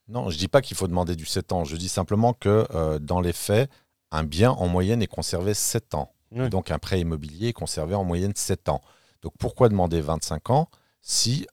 Non, 0.10 0.30
je 0.30 0.36
ne 0.36 0.40
dis 0.40 0.50
pas 0.50 0.62
qu'il 0.62 0.76
faut 0.76 0.90
demander 0.90 1.16
du 1.16 1.26
7 1.26 1.54
ans. 1.54 1.64
Je 1.64 1.78
dis 1.78 1.88
simplement 1.88 2.34
que 2.34 2.98
dans 2.98 3.22
les 3.22 3.32
faits, 3.32 3.72
un 4.12 4.26
bien 4.26 4.52
en 4.52 4.68
moyenne 4.68 5.02
est 5.02 5.08
conservé 5.08 5.54
7 5.54 5.96
ans. 5.96 6.12
Donc 6.32 6.72
un 6.72 6.78
prêt 6.78 7.00
immobilier 7.00 7.48
est 7.48 7.54
conservé 7.54 7.96
en 7.96 8.04
moyenne 8.04 8.34
7 8.36 8.68
ans. 8.68 8.82
Donc 9.22 9.32
pourquoi 9.40 9.70
demander 9.70 10.02
25 10.02 10.50
ans 10.50 10.70
si 11.02 11.48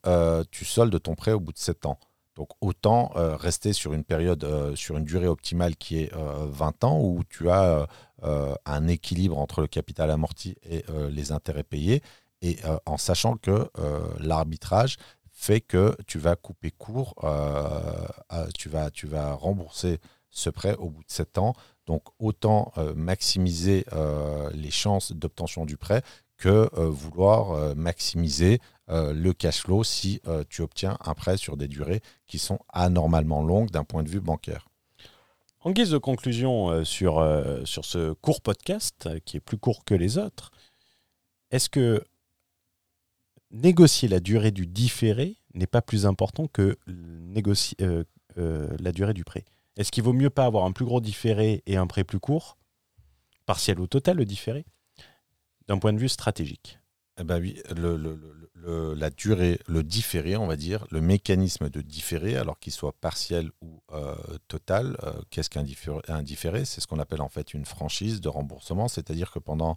tu 0.50 0.64
soldes 0.64 1.00
ton 1.00 1.14
prêt 1.14 1.30
au 1.30 1.38
bout 1.38 1.52
de 1.52 1.58
7 1.58 1.86
ans? 1.86 2.00
Donc 2.36 2.50
autant 2.60 3.12
rester 3.14 3.72
sur 3.72 3.92
une 3.94 4.04
période, 4.04 4.46
sur 4.76 4.96
une 4.96 5.04
durée 5.04 5.26
optimale 5.26 5.74
qui 5.76 6.02
est 6.02 6.12
20 6.14 6.84
ans, 6.84 7.00
où 7.00 7.24
tu 7.28 7.50
as 7.50 7.88
un 8.22 8.88
équilibre 8.88 9.38
entre 9.38 9.62
le 9.62 9.66
capital 9.66 10.10
amorti 10.10 10.54
et 10.62 10.84
les 11.10 11.32
intérêts 11.32 11.64
payés, 11.64 12.02
et 12.42 12.58
euh, 12.64 12.78
en 12.86 12.96
sachant 12.96 13.36
que 13.36 13.70
euh, 13.78 14.00
l'arbitrage 14.20 14.96
fait 15.32 15.60
que 15.60 15.94
tu 16.06 16.18
vas 16.18 16.36
couper 16.36 16.70
court, 16.70 17.14
euh, 17.24 18.46
tu, 18.56 18.68
vas, 18.68 18.90
tu 18.90 19.06
vas 19.06 19.34
rembourser 19.34 19.98
ce 20.30 20.50
prêt 20.50 20.74
au 20.76 20.90
bout 20.90 21.02
de 21.02 21.10
7 21.10 21.38
ans. 21.38 21.54
Donc 21.86 22.02
autant 22.18 22.72
maximiser 22.96 23.86
les 24.54 24.72
chances 24.72 25.12
d'obtention 25.12 25.66
du 25.66 25.76
prêt 25.76 26.02
que 26.36 26.68
vouloir 26.74 27.74
maximiser 27.76 28.60
le 28.88 29.32
cash 29.32 29.62
flow 29.62 29.84
si 29.84 30.20
tu 30.48 30.62
obtiens 30.62 30.98
un 31.04 31.14
prêt 31.14 31.36
sur 31.36 31.56
des 31.56 31.68
durées 31.68 32.02
qui 32.26 32.38
sont 32.38 32.58
anormalement 32.72 33.42
longues 33.42 33.70
d'un 33.70 33.84
point 33.84 34.02
de 34.02 34.08
vue 34.08 34.20
bancaire. 34.20 34.68
En 35.60 35.72
guise 35.72 35.90
de 35.90 35.98
conclusion 35.98 36.84
sur, 36.84 37.26
sur 37.64 37.84
ce 37.84 38.12
court 38.12 38.40
podcast, 38.42 39.08
qui 39.24 39.38
est 39.38 39.40
plus 39.40 39.58
court 39.58 39.84
que 39.84 39.94
les 39.94 40.18
autres, 40.18 40.50
est-ce 41.50 41.68
que 41.68 42.04
négocier 43.50 44.08
la 44.08 44.20
durée 44.20 44.50
du 44.50 44.66
différé 44.66 45.36
n'est 45.54 45.66
pas 45.66 45.82
plus 45.82 46.06
important 46.06 46.48
que 46.48 46.76
négocier 46.86 47.76
euh, 47.80 48.04
euh, 48.38 48.76
la 48.80 48.92
durée 48.92 49.14
du 49.14 49.24
prêt? 49.24 49.44
Est-ce 49.76 49.92
qu'il 49.92 50.02
vaut 50.02 50.12
mieux 50.12 50.30
pas 50.30 50.44
avoir 50.44 50.64
un 50.64 50.72
plus 50.72 50.84
gros 50.84 51.00
différé 51.00 51.62
et 51.66 51.76
un 51.76 51.86
prêt 51.86 52.04
plus 52.04 52.18
court, 52.18 52.56
partiel 53.44 53.78
ou 53.78 53.86
total 53.86 54.16
le 54.16 54.24
différé, 54.24 54.64
d'un 55.68 55.78
point 55.78 55.92
de 55.92 55.98
vue 55.98 56.08
stratégique 56.08 56.78
eh 57.18 57.24
ben 57.24 57.40
oui, 57.40 57.62
le, 57.74 58.92
la 58.94 59.08
durée, 59.08 59.58
le 59.68 59.82
différé, 59.82 60.36
on 60.36 60.46
va 60.46 60.56
dire, 60.56 60.86
le 60.90 61.00
mécanisme 61.00 61.70
de 61.70 61.80
différé, 61.80 62.36
alors 62.36 62.58
qu'il 62.58 62.74
soit 62.74 62.92
partiel 62.92 63.50
ou 63.62 63.80
euh, 63.92 64.14
total, 64.48 64.98
qu'est-ce 65.30 65.48
qu'un 65.48 65.62
différé? 65.62 66.66
C'est 66.66 66.82
ce 66.82 66.86
qu'on 66.86 66.98
appelle 66.98 67.22
en 67.22 67.30
fait 67.30 67.54
une 67.54 67.64
franchise 67.64 68.20
de 68.20 68.28
remboursement, 68.28 68.88
c'est-à-dire 68.88 69.30
que 69.30 69.38
pendant 69.38 69.76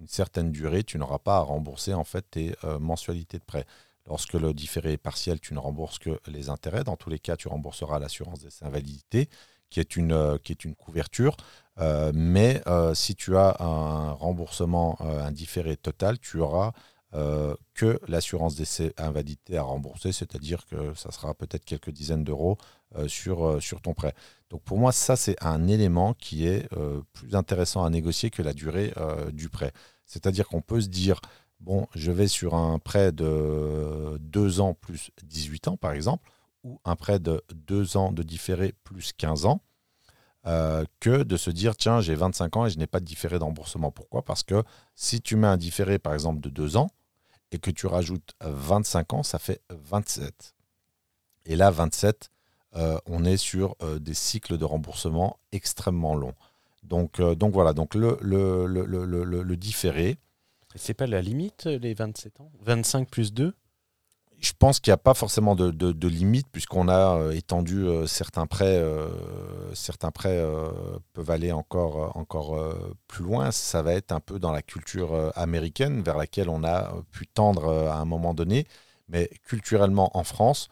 une 0.00 0.08
certaine 0.08 0.50
durée, 0.50 0.82
tu 0.82 0.98
n'auras 0.98 1.18
pas 1.18 1.36
à 1.36 1.40
rembourser 1.40 1.94
en 1.94 2.04
fait 2.04 2.22
tes 2.30 2.56
euh, 2.64 2.78
mensualités 2.78 3.38
de 3.38 3.44
prêt. 3.44 3.66
Lorsque 4.06 4.34
le 4.34 4.54
différé 4.54 4.92
est 4.92 4.98
partiel, 4.98 5.40
tu 5.40 5.54
ne 5.54 5.58
rembourses 5.58 5.98
que 5.98 6.18
les 6.26 6.48
intérêts. 6.48 6.84
Dans 6.84 6.96
tous 6.96 7.10
les 7.10 7.18
cas, 7.18 7.36
tu 7.36 7.48
rembourseras 7.48 7.98
l'assurance 7.98 8.40
des 8.40 8.64
invalidités, 8.64 9.28
qui 9.70 9.80
est 9.80 9.96
une, 9.96 10.12
euh, 10.12 10.38
qui 10.38 10.52
est 10.52 10.64
une 10.64 10.74
couverture. 10.74 11.36
Euh, 11.78 12.12
mais 12.14 12.62
si 12.94 13.14
tu 13.14 13.36
as 13.36 13.56
un 13.60 14.12
remboursement, 14.12 14.98
un 15.00 15.32
différé 15.32 15.76
total, 15.76 16.18
tu 16.18 16.38
auras 16.40 16.72
que 17.12 17.98
l'assurance 18.06 18.54
des 18.54 18.92
invalidités 18.98 19.56
à 19.56 19.62
rembourser, 19.62 20.12
c'est-à-dire 20.12 20.66
que 20.66 20.94
ça 20.94 21.10
sera 21.10 21.32
peut-être 21.32 21.64
quelques 21.64 21.90
dizaines 21.90 22.22
d'euros 22.22 22.58
sur, 23.06 23.62
sur 23.62 23.80
ton 23.80 23.94
prêt. 23.94 24.14
Donc 24.50 24.62
pour 24.62 24.78
moi, 24.78 24.92
ça, 24.92 25.16
c'est 25.16 25.42
un 25.42 25.66
élément 25.68 26.12
qui 26.12 26.46
est 26.46 26.68
plus 27.14 27.34
intéressant 27.34 27.82
à 27.82 27.88
négocier 27.88 28.30
que 28.30 28.42
la 28.42 28.52
durée 28.52 28.92
du 29.32 29.48
prêt. 29.48 29.72
C'est-à-dire 30.04 30.46
qu'on 30.46 30.60
peut 30.60 30.82
se 30.82 30.88
dire, 30.88 31.20
bon, 31.60 31.86
je 31.94 32.12
vais 32.12 32.28
sur 32.28 32.54
un 32.54 32.78
prêt 32.78 33.10
de 33.12 34.18
2 34.18 34.60
ans 34.60 34.74
plus 34.74 35.10
18 35.24 35.68
ans, 35.68 35.76
par 35.76 35.92
exemple, 35.92 36.30
ou 36.62 36.80
un 36.84 36.96
prêt 36.96 37.18
de 37.18 37.42
2 37.54 37.96
ans 37.96 38.12
de 38.12 38.22
différé 38.22 38.74
plus 38.84 39.12
15 39.12 39.46
ans, 39.46 39.60
euh, 40.46 40.84
que 41.00 41.22
de 41.22 41.36
se 41.36 41.50
dire, 41.50 41.76
tiens, 41.76 42.00
j'ai 42.00 42.14
25 42.14 42.56
ans 42.56 42.66
et 42.66 42.70
je 42.70 42.78
n'ai 42.78 42.86
pas 42.86 43.00
de 43.00 43.04
différé 43.04 43.38
d'emboursement. 43.38 43.90
Pourquoi? 43.90 44.24
Parce 44.24 44.42
que 44.42 44.62
si 44.94 45.20
tu 45.20 45.36
mets 45.36 45.46
un 45.46 45.56
différé, 45.56 45.98
par 45.98 46.14
exemple, 46.14 46.40
de 46.40 46.48
2 46.50 46.76
ans, 46.76 46.88
et 47.52 47.58
que 47.58 47.70
tu 47.70 47.86
rajoutes 47.86 48.34
25 48.40 49.12
ans, 49.14 49.22
ça 49.22 49.38
fait 49.38 49.60
27. 49.70 50.54
Et 51.46 51.56
là, 51.56 51.70
27, 51.70 52.30
euh, 52.76 52.98
on 53.06 53.24
est 53.24 53.36
sur 53.36 53.76
euh, 53.82 53.98
des 53.98 54.14
cycles 54.14 54.56
de 54.56 54.64
remboursement 54.64 55.38
extrêmement 55.52 56.14
longs. 56.14 56.34
Donc, 56.82 57.20
euh, 57.20 57.34
donc 57.34 57.52
voilà, 57.52 57.72
donc 57.72 57.94
le, 57.94 58.16
le, 58.20 58.66
le, 58.66 58.84
le, 58.86 59.24
le 59.24 59.56
différé. 59.56 60.18
C'est 60.76 60.94
pas 60.94 61.06
la 61.06 61.20
limite, 61.20 61.64
les 61.64 61.94
27 61.94 62.40
ans? 62.40 62.52
25 62.60 63.08
plus 63.08 63.32
2 63.32 63.54
je 64.40 64.52
pense 64.58 64.80
qu'il 64.80 64.90
n'y 64.90 64.94
a 64.94 64.98
pas 64.98 65.14
forcément 65.14 65.54
de, 65.54 66.08
limite 66.08 66.46
puisqu'on 66.50 66.88
a 66.88 67.16
euh, 67.16 67.32
étendu 67.32 67.86
euh, 67.86 68.06
certains 68.06 68.46
prêts. 68.46 68.82
certains 69.74 70.10
prêts 70.10 70.42
peuvent 71.12 71.30
aller 71.30 71.52
encore, 71.52 72.16
encore 72.16 72.58
plus 73.06 73.24
loin. 73.24 73.50
Ça 73.50 73.82
va 73.82 73.92
être 73.94 74.12
un 74.12 74.20
peu 74.20 74.38
dans 74.38 74.52
la 74.52 74.62
culture 74.62 75.32
américaine 75.36 76.02
vers 76.02 76.16
laquelle 76.16 76.48
on 76.48 76.64
a 76.64 76.92
pu 77.12 77.26
tendre 77.26 77.88
à 77.88 77.96
un 77.96 78.04
moment 78.04 78.34
donné. 78.34 78.66
Mais 79.08 79.28
culturellement 79.44 80.16
en 80.16 80.24
France, 80.24 80.68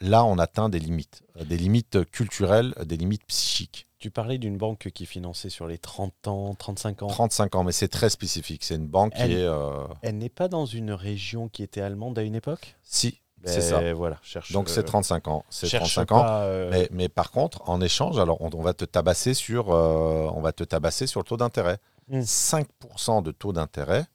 là, 0.00 0.24
on 0.24 0.38
atteint 0.38 0.68
des 0.68 0.78
limites, 0.78 1.22
des 1.44 1.56
limites 1.56 2.10
culturelles, 2.10 2.74
des 2.84 2.96
limites 2.96 3.24
psychiques. 3.26 3.86
Tu 4.02 4.10
parlais 4.10 4.38
d'une 4.38 4.58
banque 4.58 4.90
qui 4.92 5.06
finançait 5.06 5.48
sur 5.48 5.68
les 5.68 5.78
30 5.78 6.26
ans, 6.26 6.54
35 6.54 7.04
ans. 7.04 7.06
35 7.06 7.54
ans, 7.54 7.62
mais 7.62 7.70
c'est 7.70 7.86
très 7.86 8.10
spécifique. 8.10 8.64
C'est 8.64 8.74
une 8.74 8.88
banque 8.88 9.14
qui 9.14 9.22
est. 9.22 9.44
Euh, 9.44 9.86
elle 10.02 10.18
n'est 10.18 10.28
pas 10.28 10.48
dans 10.48 10.66
une 10.66 10.90
région 10.90 11.48
qui 11.48 11.62
était 11.62 11.82
allemande 11.82 12.18
à 12.18 12.22
une 12.22 12.34
époque? 12.34 12.74
Si, 12.82 13.20
c'est 13.44 13.60
ça. 13.60 13.78
Ben, 13.78 13.94
voilà, 13.94 14.18
cherche, 14.22 14.50
Donc 14.50 14.70
c'est 14.70 14.82
35 14.82 15.28
ans. 15.28 15.44
C'est 15.50 15.68
35 15.68 16.10
ans. 16.10 16.24
Euh, 16.26 16.88
mais, 16.90 17.08
par 17.08 17.30
contre, 17.30 17.62
en 17.70 17.80
échange, 17.80 18.18
alors 18.18 18.40
on, 18.40 18.60
va 18.60 18.74
te 18.74 18.84
tabasser 18.84 19.34
sur, 19.34 19.70
euh, 19.70 20.28
on 20.34 20.40
va 20.40 20.50
te 20.50 20.64
tabasser 20.64 21.06
sur 21.06 21.20
le 21.20 21.24
taux 21.24 21.36
d'intérêt. 21.36 21.78
5% 22.10 23.20
hmm. 23.20 23.22
de 23.22 23.30
taux 23.30 23.52
d'intérêt, 23.52 24.06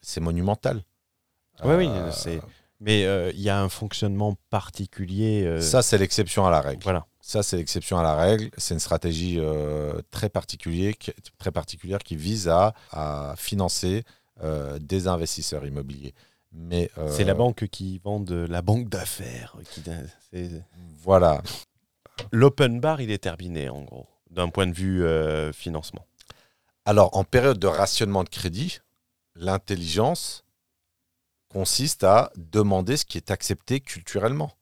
c'est 0.00 0.20
monumental. 0.20 0.82
Oui, 1.62 1.74
oui, 1.76 1.88
c'est. 2.10 2.40
Mais 2.82 3.02
il 3.32 3.40
y 3.40 3.48
a 3.48 3.60
un 3.60 3.68
fonctionnement 3.68 4.36
particulier. 4.50 5.60
Ça, 5.60 5.82
c'est 5.82 5.98
l'exception 5.98 6.44
à 6.44 6.50
la 6.50 6.60
règle. 6.60 6.82
Voilà. 6.82 7.06
Ça, 7.24 7.44
c'est 7.44 7.56
l'exception 7.56 7.98
à 7.98 8.02
la 8.02 8.16
règle. 8.16 8.50
C'est 8.58 8.74
une 8.74 8.80
stratégie 8.80 9.36
euh, 9.38 10.02
très, 10.10 10.28
particulière, 10.28 10.92
très 11.38 11.52
particulière 11.52 12.00
qui 12.00 12.16
vise 12.16 12.48
à, 12.48 12.74
financer 13.38 14.02
euh, 14.42 14.78
des 14.80 15.06
investisseurs 15.06 15.64
immobiliers. 15.64 16.14
Mais 16.50 16.90
euh, 16.98 17.08
c'est 17.10 17.24
la 17.24 17.34
banque 17.34 17.68
qui 17.68 18.00
vend 18.04 18.18
de 18.18 18.44
la 18.50 18.60
banque 18.60 18.88
d'affaires. 18.88 19.56
Voilà. 21.00 21.42
L'open 22.32 22.80
bar, 22.80 23.00
il 23.00 23.12
est 23.12 23.22
terminé 23.22 23.68
en 23.68 23.82
gros, 23.82 24.08
d'un 24.30 24.48
point 24.48 24.66
de 24.66 24.74
vue 24.74 25.04
financement. 25.54 26.04
Alors, 26.84 27.16
en 27.16 27.22
période 27.22 27.60
de 27.60 27.68
rationnement 27.68 28.24
de 28.24 28.28
crédit, 28.28 28.80
l'intelligence 29.36 30.44
consiste 31.52 32.04
à 32.04 32.32
demander 32.36 32.96
ce 32.96 33.04
qui 33.04 33.18
est 33.18 33.30
accepté 33.30 33.80
culturellement. 33.80 34.52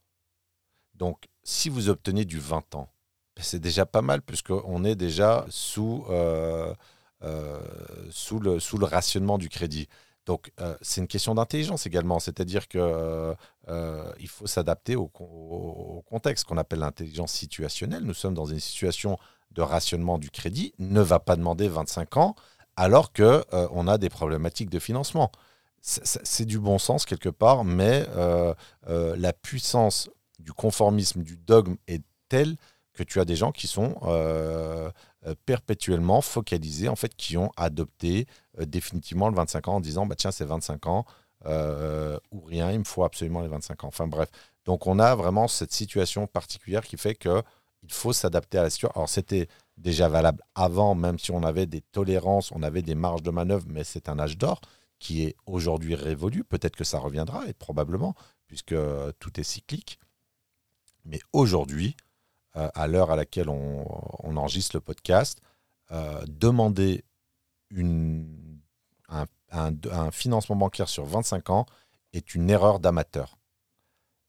Donc, 0.94 1.28
si 1.44 1.68
vous 1.68 1.88
obtenez 1.88 2.24
du 2.24 2.38
20 2.38 2.74
ans, 2.74 2.88
ben, 3.36 3.42
c'est 3.42 3.60
déjà 3.60 3.86
pas 3.86 4.02
mal 4.02 4.22
puisqu'on 4.22 4.84
est 4.84 4.96
déjà 4.96 5.46
sous, 5.48 6.04
euh, 6.10 6.74
euh, 7.22 7.60
le, 8.40 8.84
rationnement 8.84 9.38
du 9.38 9.48
crédit. 9.48 9.88
Donc, 10.26 10.52
euh, 10.60 10.76
c'est 10.82 11.00
une 11.00 11.08
question 11.08 11.34
d'intelligence 11.34 11.86
également, 11.86 12.18
c'est-à-dire 12.18 12.68
qu'il 12.68 13.36
il 14.18 14.28
faut 14.28 14.46
s'adapter 14.46 14.96
au, 14.96 15.08
contexte 16.06 16.44
qu'on 16.44 16.58
appelle 16.58 16.80
l'intelligence 16.80 17.32
situationnelle. 17.32 18.02
Nous 18.02 18.14
sommes 18.14 18.34
dans 18.34 18.46
une 18.46 18.60
situation 18.60 19.16
de 19.52 19.62
rationnement 19.62 20.18
du 20.18 20.30
crédit, 20.30 20.74
ne 20.78 21.00
va 21.00 21.18
pas 21.18 21.36
demander 21.36 21.68
25 21.68 22.16
ans 22.16 22.34
alors 22.76 23.12
qu'on 23.12 23.42
on 23.52 23.88
a 23.88 23.98
des 23.98 24.08
problématiques 24.08 24.70
de 24.70 24.78
financement. 24.78 25.32
C'est 25.80 26.44
du 26.44 26.58
bon 26.58 26.78
sens 26.78 27.06
quelque 27.06 27.28
part, 27.28 27.64
mais 27.64 28.06
la 28.86 29.32
puissance 29.32 30.10
du 30.38 30.52
conformisme, 30.52 31.22
du 31.22 31.36
dogme 31.36 31.76
est 31.86 32.02
tel 32.28 32.56
que 32.92 33.02
tu 33.02 33.20
as 33.20 33.24
des 33.24 33.36
gens 33.36 33.52
qui 33.52 33.66
sont 33.66 33.96
euh, 34.02 34.90
perpétuellement 35.46 36.20
focalisés, 36.20 36.88
en 36.88 36.96
fait, 36.96 37.14
qui 37.14 37.36
ont 37.36 37.50
adopté 37.56 38.26
définitivement 38.58 39.28
le 39.28 39.36
25 39.36 39.68
ans 39.68 39.74
en 39.76 39.80
disant 39.80 40.06
bah, 40.06 40.16
tiens, 40.16 40.32
c'est 40.32 40.44
25 40.44 40.86
ans 40.86 41.04
ou 41.46 42.40
rien, 42.42 42.70
il 42.70 42.80
me 42.80 42.84
faut 42.84 43.04
absolument 43.04 43.40
les 43.40 43.48
25 43.48 43.84
ans. 43.84 43.88
Enfin 43.88 44.06
bref. 44.06 44.28
Donc 44.66 44.86
on 44.86 44.98
a 44.98 45.14
vraiment 45.14 45.48
cette 45.48 45.72
situation 45.72 46.26
particulière 46.26 46.82
qui 46.82 46.96
fait 46.96 47.14
que 47.14 47.42
il 47.82 47.92
faut 47.92 48.12
s'adapter 48.12 48.58
à 48.58 48.64
la 48.64 48.70
situation. 48.70 48.92
Alors 48.94 49.08
c'était 49.08 49.48
déjà 49.78 50.08
valable 50.08 50.42
avant, 50.54 50.94
même 50.94 51.18
si 51.18 51.30
on 51.30 51.42
avait 51.42 51.66
des 51.66 51.80
tolérances, 51.80 52.52
on 52.52 52.62
avait 52.62 52.82
des 52.82 52.94
marges 52.94 53.22
de 53.22 53.30
manœuvre, 53.30 53.64
mais 53.68 53.84
c'est 53.84 54.08
un 54.08 54.18
âge 54.18 54.36
d'or 54.36 54.60
qui 55.00 55.24
est 55.24 55.34
aujourd'hui 55.46 55.96
révolu. 55.96 56.44
Peut-être 56.44 56.76
que 56.76 56.84
ça 56.84 57.00
reviendra, 57.00 57.48
et 57.48 57.52
probablement, 57.52 58.14
puisque 58.46 58.76
tout 59.18 59.40
est 59.40 59.44
cyclique. 59.44 59.98
Mais 61.04 61.18
aujourd'hui, 61.32 61.96
euh, 62.56 62.68
à 62.74 62.86
l'heure 62.86 63.10
à 63.10 63.16
laquelle 63.16 63.48
on, 63.48 64.36
enregistre 64.36 64.76
le 64.76 64.80
podcast, 64.80 65.40
euh, 65.90 66.22
demander 66.28 67.04
un, 69.50 70.10
financement 70.12 70.56
bancaire 70.56 70.88
sur 70.88 71.04
25 71.04 71.50
ans 71.50 71.66
est 72.12 72.34
une 72.34 72.50
erreur 72.50 72.78
d'amateur. 72.78 73.38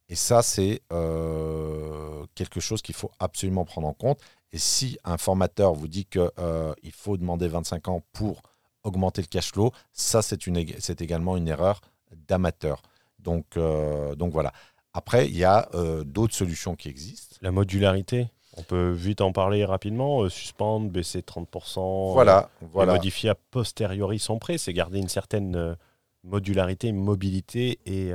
Et 0.09 0.15
ça, 0.15 0.41
c'est 0.41 0.81
euh, 0.91 2.25
quelque 2.35 2.59
chose 2.59 2.81
qu'il 2.81 2.95
faut 2.95 3.11
absolument 3.19 3.65
prendre 3.65 3.87
en 3.87 3.93
compte. 3.93 4.19
Et 4.51 4.57
si 4.57 4.97
un 5.03 5.17
formateur 5.17 5.73
vous 5.73 5.87
dit 5.87 6.05
qu'il 6.05 6.29
euh, 6.39 6.73
faut 6.91 7.17
demander 7.17 7.47
25 7.47 7.87
ans 7.87 8.03
pour 8.11 8.41
augmenter 8.83 9.21
le 9.21 9.27
cash 9.27 9.51
flow, 9.51 9.71
ça, 9.93 10.21
c'est 10.21 11.01
également 11.01 11.37
une 11.37 11.47
erreur 11.47 11.81
d'amateur. 12.27 12.81
Donc, 13.19 13.45
euh, 13.57 14.15
donc 14.15 14.33
voilà. 14.33 14.53
Après, 14.93 15.27
il 15.27 15.37
y 15.37 15.45
a 15.45 15.69
d'autres 16.05 16.35
solutions 16.35 16.75
qui 16.75 16.89
existent. 16.89 17.37
La 17.41 17.51
modularité 17.51 18.27
on 18.57 18.63
peut 18.63 18.91
vite 18.91 19.21
en 19.21 19.31
parler 19.31 19.63
rapidement, 19.63 20.27
suspendre, 20.27 20.89
baisser 20.89 21.21
30%, 21.21 22.11
voilà, 22.11 22.49
voilà. 22.59 22.95
modifier 22.95 23.29
a 23.29 23.35
posteriori 23.35 24.19
son 24.19 24.39
prêt, 24.39 24.57
c'est 24.57 24.73
garder 24.73 24.99
une 24.99 25.07
certaine 25.07 25.77
modularité, 26.25 26.91
mobilité 26.91 27.79
et 27.85 28.11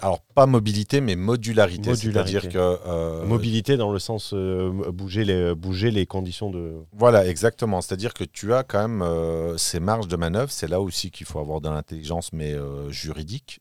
alors, 0.00 0.20
pas 0.34 0.46
mobilité, 0.46 1.00
mais 1.00 1.16
modularité. 1.16 1.94
C'est-à-dire 1.94 2.48
que. 2.48 2.58
Euh, 2.58 3.24
mobilité 3.24 3.76
dans 3.76 3.92
le 3.92 3.98
sens 3.98 4.32
euh, 4.32 4.90
bouger, 4.90 5.24
les, 5.24 5.54
bouger 5.54 5.90
les 5.90 6.06
conditions 6.06 6.50
de. 6.50 6.84
Voilà, 6.92 7.26
exactement. 7.26 7.80
C'est-à-dire 7.80 8.14
que 8.14 8.24
tu 8.24 8.52
as 8.54 8.64
quand 8.64 8.80
même 8.80 9.02
euh, 9.02 9.56
ces 9.58 9.80
marges 9.80 10.08
de 10.08 10.16
manœuvre. 10.16 10.50
C'est 10.50 10.68
là 10.68 10.80
aussi 10.80 11.10
qu'il 11.10 11.26
faut 11.26 11.38
avoir 11.38 11.60
de 11.60 11.68
l'intelligence, 11.68 12.32
mais 12.32 12.56
juridique. 12.88 13.60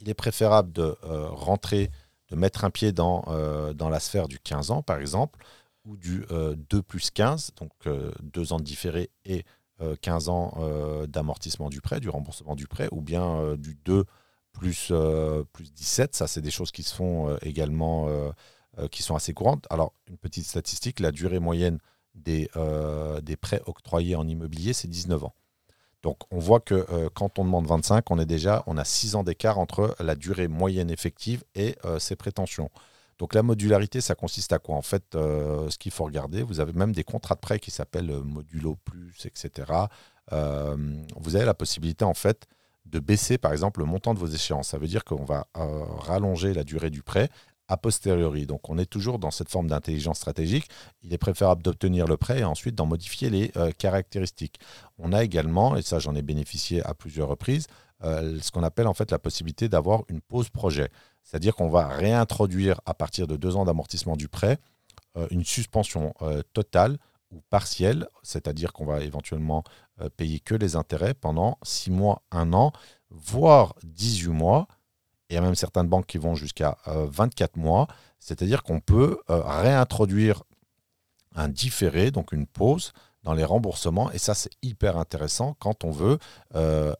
il 0.00 0.08
est 0.08 0.14
préférable 0.14 0.72
de 0.72 0.96
rentrer, 1.02 1.90
de 2.30 2.36
mettre 2.36 2.64
un 2.64 2.70
pied 2.70 2.92
dans, 2.92 3.24
dans 3.74 3.88
la 3.88 4.00
sphère 4.00 4.28
du 4.28 4.38
15 4.38 4.70
ans, 4.70 4.82
par 4.82 4.98
exemple, 4.98 5.38
ou 5.84 5.96
du 5.96 6.26
2 6.68 6.82
plus 6.82 7.10
15, 7.10 7.52
donc 7.56 7.70
2 8.22 8.52
ans 8.52 8.58
de 8.58 8.64
différé 8.64 9.10
et 9.24 9.44
15 10.02 10.28
ans 10.28 10.58
d'amortissement 11.08 11.70
du 11.70 11.80
prêt, 11.80 12.00
du 12.00 12.08
remboursement 12.08 12.54
du 12.54 12.66
prêt, 12.66 12.88
ou 12.92 13.00
bien 13.00 13.56
du 13.56 13.76
2 13.84 14.04
plus, 14.52 14.88
euh, 14.90 15.44
plus 15.52 15.72
17. 15.72 16.14
Ça, 16.14 16.26
c'est 16.26 16.40
des 16.40 16.50
choses 16.50 16.70
qui 16.70 16.82
se 16.82 16.94
font 16.94 17.28
euh, 17.28 17.36
également, 17.42 18.08
euh, 18.08 18.30
qui 18.90 19.02
sont 19.02 19.14
assez 19.14 19.32
courantes. 19.34 19.66
Alors, 19.70 19.92
une 20.08 20.16
petite 20.16 20.46
statistique, 20.46 21.00
la 21.00 21.12
durée 21.12 21.40
moyenne 21.40 21.78
des, 22.14 22.48
prêts 23.40 23.62
octroyés 23.66 24.16
en 24.16 24.26
immobilier, 24.26 24.72
c'est 24.72 24.88
19 24.88 25.24
ans. 25.24 25.34
Donc, 26.02 26.18
on 26.30 26.38
voit 26.38 26.60
que 26.60 27.08
quand 27.14 27.38
on 27.38 27.44
demande 27.44 27.66
25, 27.66 28.10
on 28.10 28.18
est 28.18 28.26
déjà, 28.26 28.62
on 28.66 28.78
a 28.78 28.84
6 28.84 29.16
ans 29.16 29.22
d'écart 29.22 29.58
entre 29.58 29.94
la 30.00 30.14
durée 30.14 30.48
moyenne 30.48 30.90
effective 30.90 31.44
et 31.54 31.76
ses 31.98 32.16
prétentions. 32.16 32.70
Donc 33.18 33.34
la 33.34 33.42
modularité, 33.42 34.00
ça 34.00 34.14
consiste 34.14 34.54
à 34.54 34.58
quoi? 34.58 34.76
En 34.76 34.82
fait, 34.82 35.04
ce 35.12 35.76
qu'il 35.76 35.92
faut 35.92 36.04
regarder, 36.04 36.42
vous 36.42 36.58
avez 36.60 36.72
même 36.72 36.92
des 36.92 37.04
contrats 37.04 37.34
de 37.34 37.40
prêt 37.40 37.58
qui 37.58 37.70
s'appellent 37.70 38.12
modulo 38.24 38.76
plus, 38.84 39.26
etc. 39.26 39.72
vous 40.30 41.36
avez 41.36 41.44
la 41.44 41.54
possibilité 41.54 42.06
en 42.06 42.14
fait 42.14 42.46
de 42.90 42.98
baisser 42.98 43.38
par 43.38 43.52
exemple 43.52 43.80
le 43.80 43.86
montant 43.86 44.14
de 44.14 44.18
vos 44.18 44.26
échéances. 44.26 44.68
Ça 44.68 44.78
veut 44.78 44.86
dire 44.86 45.04
qu'on 45.04 45.24
va 45.24 45.46
euh, 45.56 45.84
rallonger 45.84 46.54
la 46.54 46.64
durée 46.64 46.90
du 46.90 47.02
prêt 47.02 47.28
a 47.68 47.76
posteriori. 47.76 48.46
Donc 48.46 48.68
on 48.68 48.78
est 48.78 48.86
toujours 48.86 49.20
dans 49.20 49.30
cette 49.30 49.48
forme 49.48 49.68
d'intelligence 49.68 50.18
stratégique. 50.18 50.68
Il 51.02 51.14
est 51.14 51.18
préférable 51.18 51.62
d'obtenir 51.62 52.06
le 52.06 52.16
prêt 52.16 52.40
et 52.40 52.44
ensuite 52.44 52.74
d'en 52.74 52.86
modifier 52.86 53.30
les 53.30 53.52
euh, 53.56 53.70
caractéristiques. 53.70 54.58
On 54.98 55.12
a 55.12 55.22
également, 55.22 55.76
et 55.76 55.82
ça 55.82 56.00
j'en 56.00 56.16
ai 56.16 56.22
bénéficié 56.22 56.82
à 56.84 56.94
plusieurs 56.94 57.28
reprises, 57.28 57.68
euh, 58.02 58.38
ce 58.42 58.50
qu'on 58.50 58.64
appelle 58.64 58.88
en 58.88 58.94
fait 58.94 59.12
la 59.12 59.20
possibilité 59.20 59.68
d'avoir 59.68 60.02
une 60.08 60.20
pause 60.20 60.48
projet. 60.48 60.88
C'est-à-dire 61.22 61.54
qu'on 61.54 61.68
va 61.68 61.86
réintroduire 61.86 62.80
à 62.86 62.94
partir 62.94 63.28
de 63.28 63.36
deux 63.36 63.54
ans 63.54 63.64
d'amortissement 63.64 64.16
du 64.16 64.28
prêt 64.28 64.58
une 65.30 65.44
suspension 65.44 66.14
totale 66.52 66.96
ou 67.30 67.42
c'est-à-dire 68.22 68.72
qu'on 68.72 68.84
va 68.84 69.00
éventuellement 69.00 69.62
euh, 70.00 70.08
payer 70.08 70.40
que 70.40 70.54
les 70.54 70.76
intérêts 70.76 71.14
pendant 71.14 71.58
6 71.62 71.90
mois, 71.90 72.22
1 72.32 72.52
an, 72.52 72.72
voire 73.10 73.74
18 73.84 74.30
mois. 74.30 74.66
Il 75.28 75.34
y 75.34 75.36
a 75.36 75.40
même 75.40 75.54
certaines 75.54 75.86
banques 75.86 76.06
qui 76.06 76.18
vont 76.18 76.34
jusqu'à 76.34 76.78
24 76.86 77.56
euh, 77.56 77.60
mois, 77.60 77.86
c'est-à-dire 78.18 78.62
qu'on 78.62 78.80
peut 78.80 79.20
euh, 79.30 79.42
réintroduire 79.42 80.42
un 81.36 81.48
différé, 81.48 82.10
donc 82.10 82.32
une 82.32 82.46
pause 82.46 82.92
dans 83.22 83.34
les 83.34 83.44
remboursements. 83.44 84.10
Et 84.10 84.18
ça, 84.18 84.34
c'est 84.34 84.50
hyper 84.62 84.96
intéressant 84.96 85.54
quand 85.60 85.84
on 85.84 85.90
veut 85.90 86.18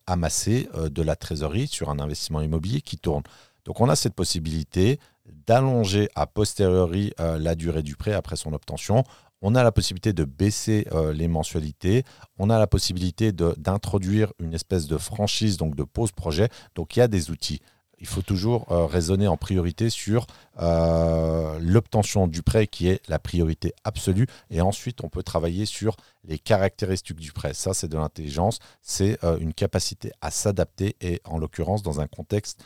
amasser 0.07 0.69
de 0.75 1.03
la 1.03 1.17
trésorerie 1.17 1.67
sur 1.67 1.91
un 1.91 1.99
investissement 1.99 2.41
immobilier 2.41 2.83
qui 2.83 2.99
tourne. 2.99 3.25
Donc 3.65 3.81
on 3.81 3.89
a 3.89 3.97
cette 3.97 4.15
possibilité 4.15 5.01
d'allonger 5.47 6.09
a 6.15 6.27
posteriori 6.27 7.13
la 7.19 7.55
durée 7.57 7.83
du 7.83 7.97
prêt 7.97 8.13
après 8.13 8.37
son 8.37 8.53
obtention 8.53 9.03
on 9.43 9.55
a 9.55 9.63
la 9.63 9.73
possibilité 9.73 10.13
de 10.13 10.25
baisser 10.25 10.87
euh, 10.93 11.13
les 11.13 11.29
mensualités, 11.29 12.05
on 12.39 12.51
a 12.51 12.59
la 12.59 12.67
possibilité 12.67 13.33
d'introduire 13.33 14.33
une 14.39 14.55
espèce 14.55 14.87
de 14.87 14.99
franchise, 14.99 15.57
donc 15.57 15.75
de 15.75 15.85
pause 15.85 16.13
projet. 16.13 16.49
Donc 16.75 16.97
il 16.97 17.01
y 17.01 17.03
a 17.03 17.09
des 17.09 17.31
outils. 17.31 17.61
Il 18.03 18.07
faut 18.07 18.23
toujours 18.23 18.73
euh, 18.73 18.87
raisonner 18.87 19.29
en 19.29 19.37
priorité 19.37 19.91
sur 19.91 20.27
euh, 20.59 21.59
l'obtention 21.61 22.27
du 22.29 22.43
prêt 22.43 22.67
qui 22.67 22.89
est 22.89 23.07
la 23.09 23.19
priorité 23.19 23.75
absolue. 23.85 24.27
Et 24.49 24.63
ensuite, 24.63 25.05
on 25.05 25.11
peut 25.11 25.23
travailler 25.23 25.67
sur 25.67 25.97
les 26.25 26.39
caractéristiques 26.39 27.21
du 27.21 27.33
prêt. 27.33 27.53
Ça, 27.53 27.75
c'est 27.75 27.89
de 27.89 27.99
l'intelligence. 27.99 28.59
C'est 28.81 29.19
une 29.41 29.53
capacité 29.53 30.13
à 30.23 30.31
s'adapter 30.31 30.97
et 31.03 31.21
en 31.25 31.39
l'occurrence 31.39 31.83
dans 31.83 32.01
un 32.01 32.07
contexte 32.07 32.65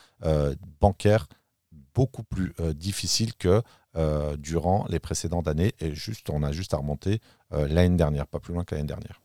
bancaire 0.79 1.27
beaucoup 1.93 2.23
plus 2.23 2.53
difficile 2.73 3.33
que 3.33 3.61
euh, 3.95 4.35
durant 4.37 4.85
les 4.89 4.99
précédentes 4.99 5.47
années. 5.47 5.73
Et 5.79 5.93
juste, 5.93 6.29
on 6.29 6.43
a 6.43 6.51
juste 6.51 6.73
à 6.73 6.77
remonter 6.77 7.19
euh, 7.53 7.67
l'année 7.67 7.97
dernière, 7.97 8.27
pas 8.27 8.39
plus 8.39 8.53
loin 8.53 8.63
que 8.63 8.75
l'année 8.75 8.87
dernière. 8.87 9.21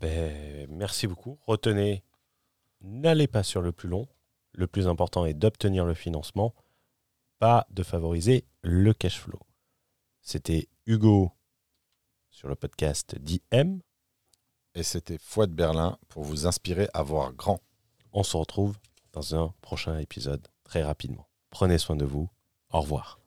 Ben, 0.00 0.66
merci 0.70 1.06
beaucoup. 1.06 1.38
Retenez, 1.46 2.04
n'allez 2.80 3.26
pas 3.26 3.42
sur 3.42 3.62
le 3.62 3.72
plus 3.72 3.88
long. 3.88 4.06
Le 4.52 4.66
plus 4.66 4.86
important 4.86 5.24
est 5.24 5.34
d'obtenir 5.34 5.84
le 5.84 5.94
financement, 5.94 6.54
pas 7.38 7.66
de 7.70 7.82
favoriser 7.82 8.44
le 8.62 8.92
cash 8.92 9.18
flow. 9.18 9.40
C'était 10.20 10.68
Hugo 10.86 11.32
sur 12.30 12.48
le 12.48 12.54
podcast 12.54 13.16
d'IM. 13.18 13.80
Et 14.74 14.82
c'était 14.82 15.18
Fouette 15.18 15.52
Berlin 15.52 15.98
pour 16.08 16.24
vous 16.24 16.46
inspirer 16.46 16.88
à 16.94 17.02
voir 17.02 17.32
grand. 17.32 17.60
On 18.12 18.24
se 18.24 18.36
retrouve 18.36 18.76
dans 19.12 19.36
un 19.36 19.54
prochain 19.60 19.98
épisode 19.98 20.46
très 20.64 20.82
rapidement. 20.82 21.28
Prenez 21.50 21.78
soin 21.78 21.96
de 21.96 22.04
vous. 22.04 22.28
Au 22.70 22.80
revoir. 22.80 23.23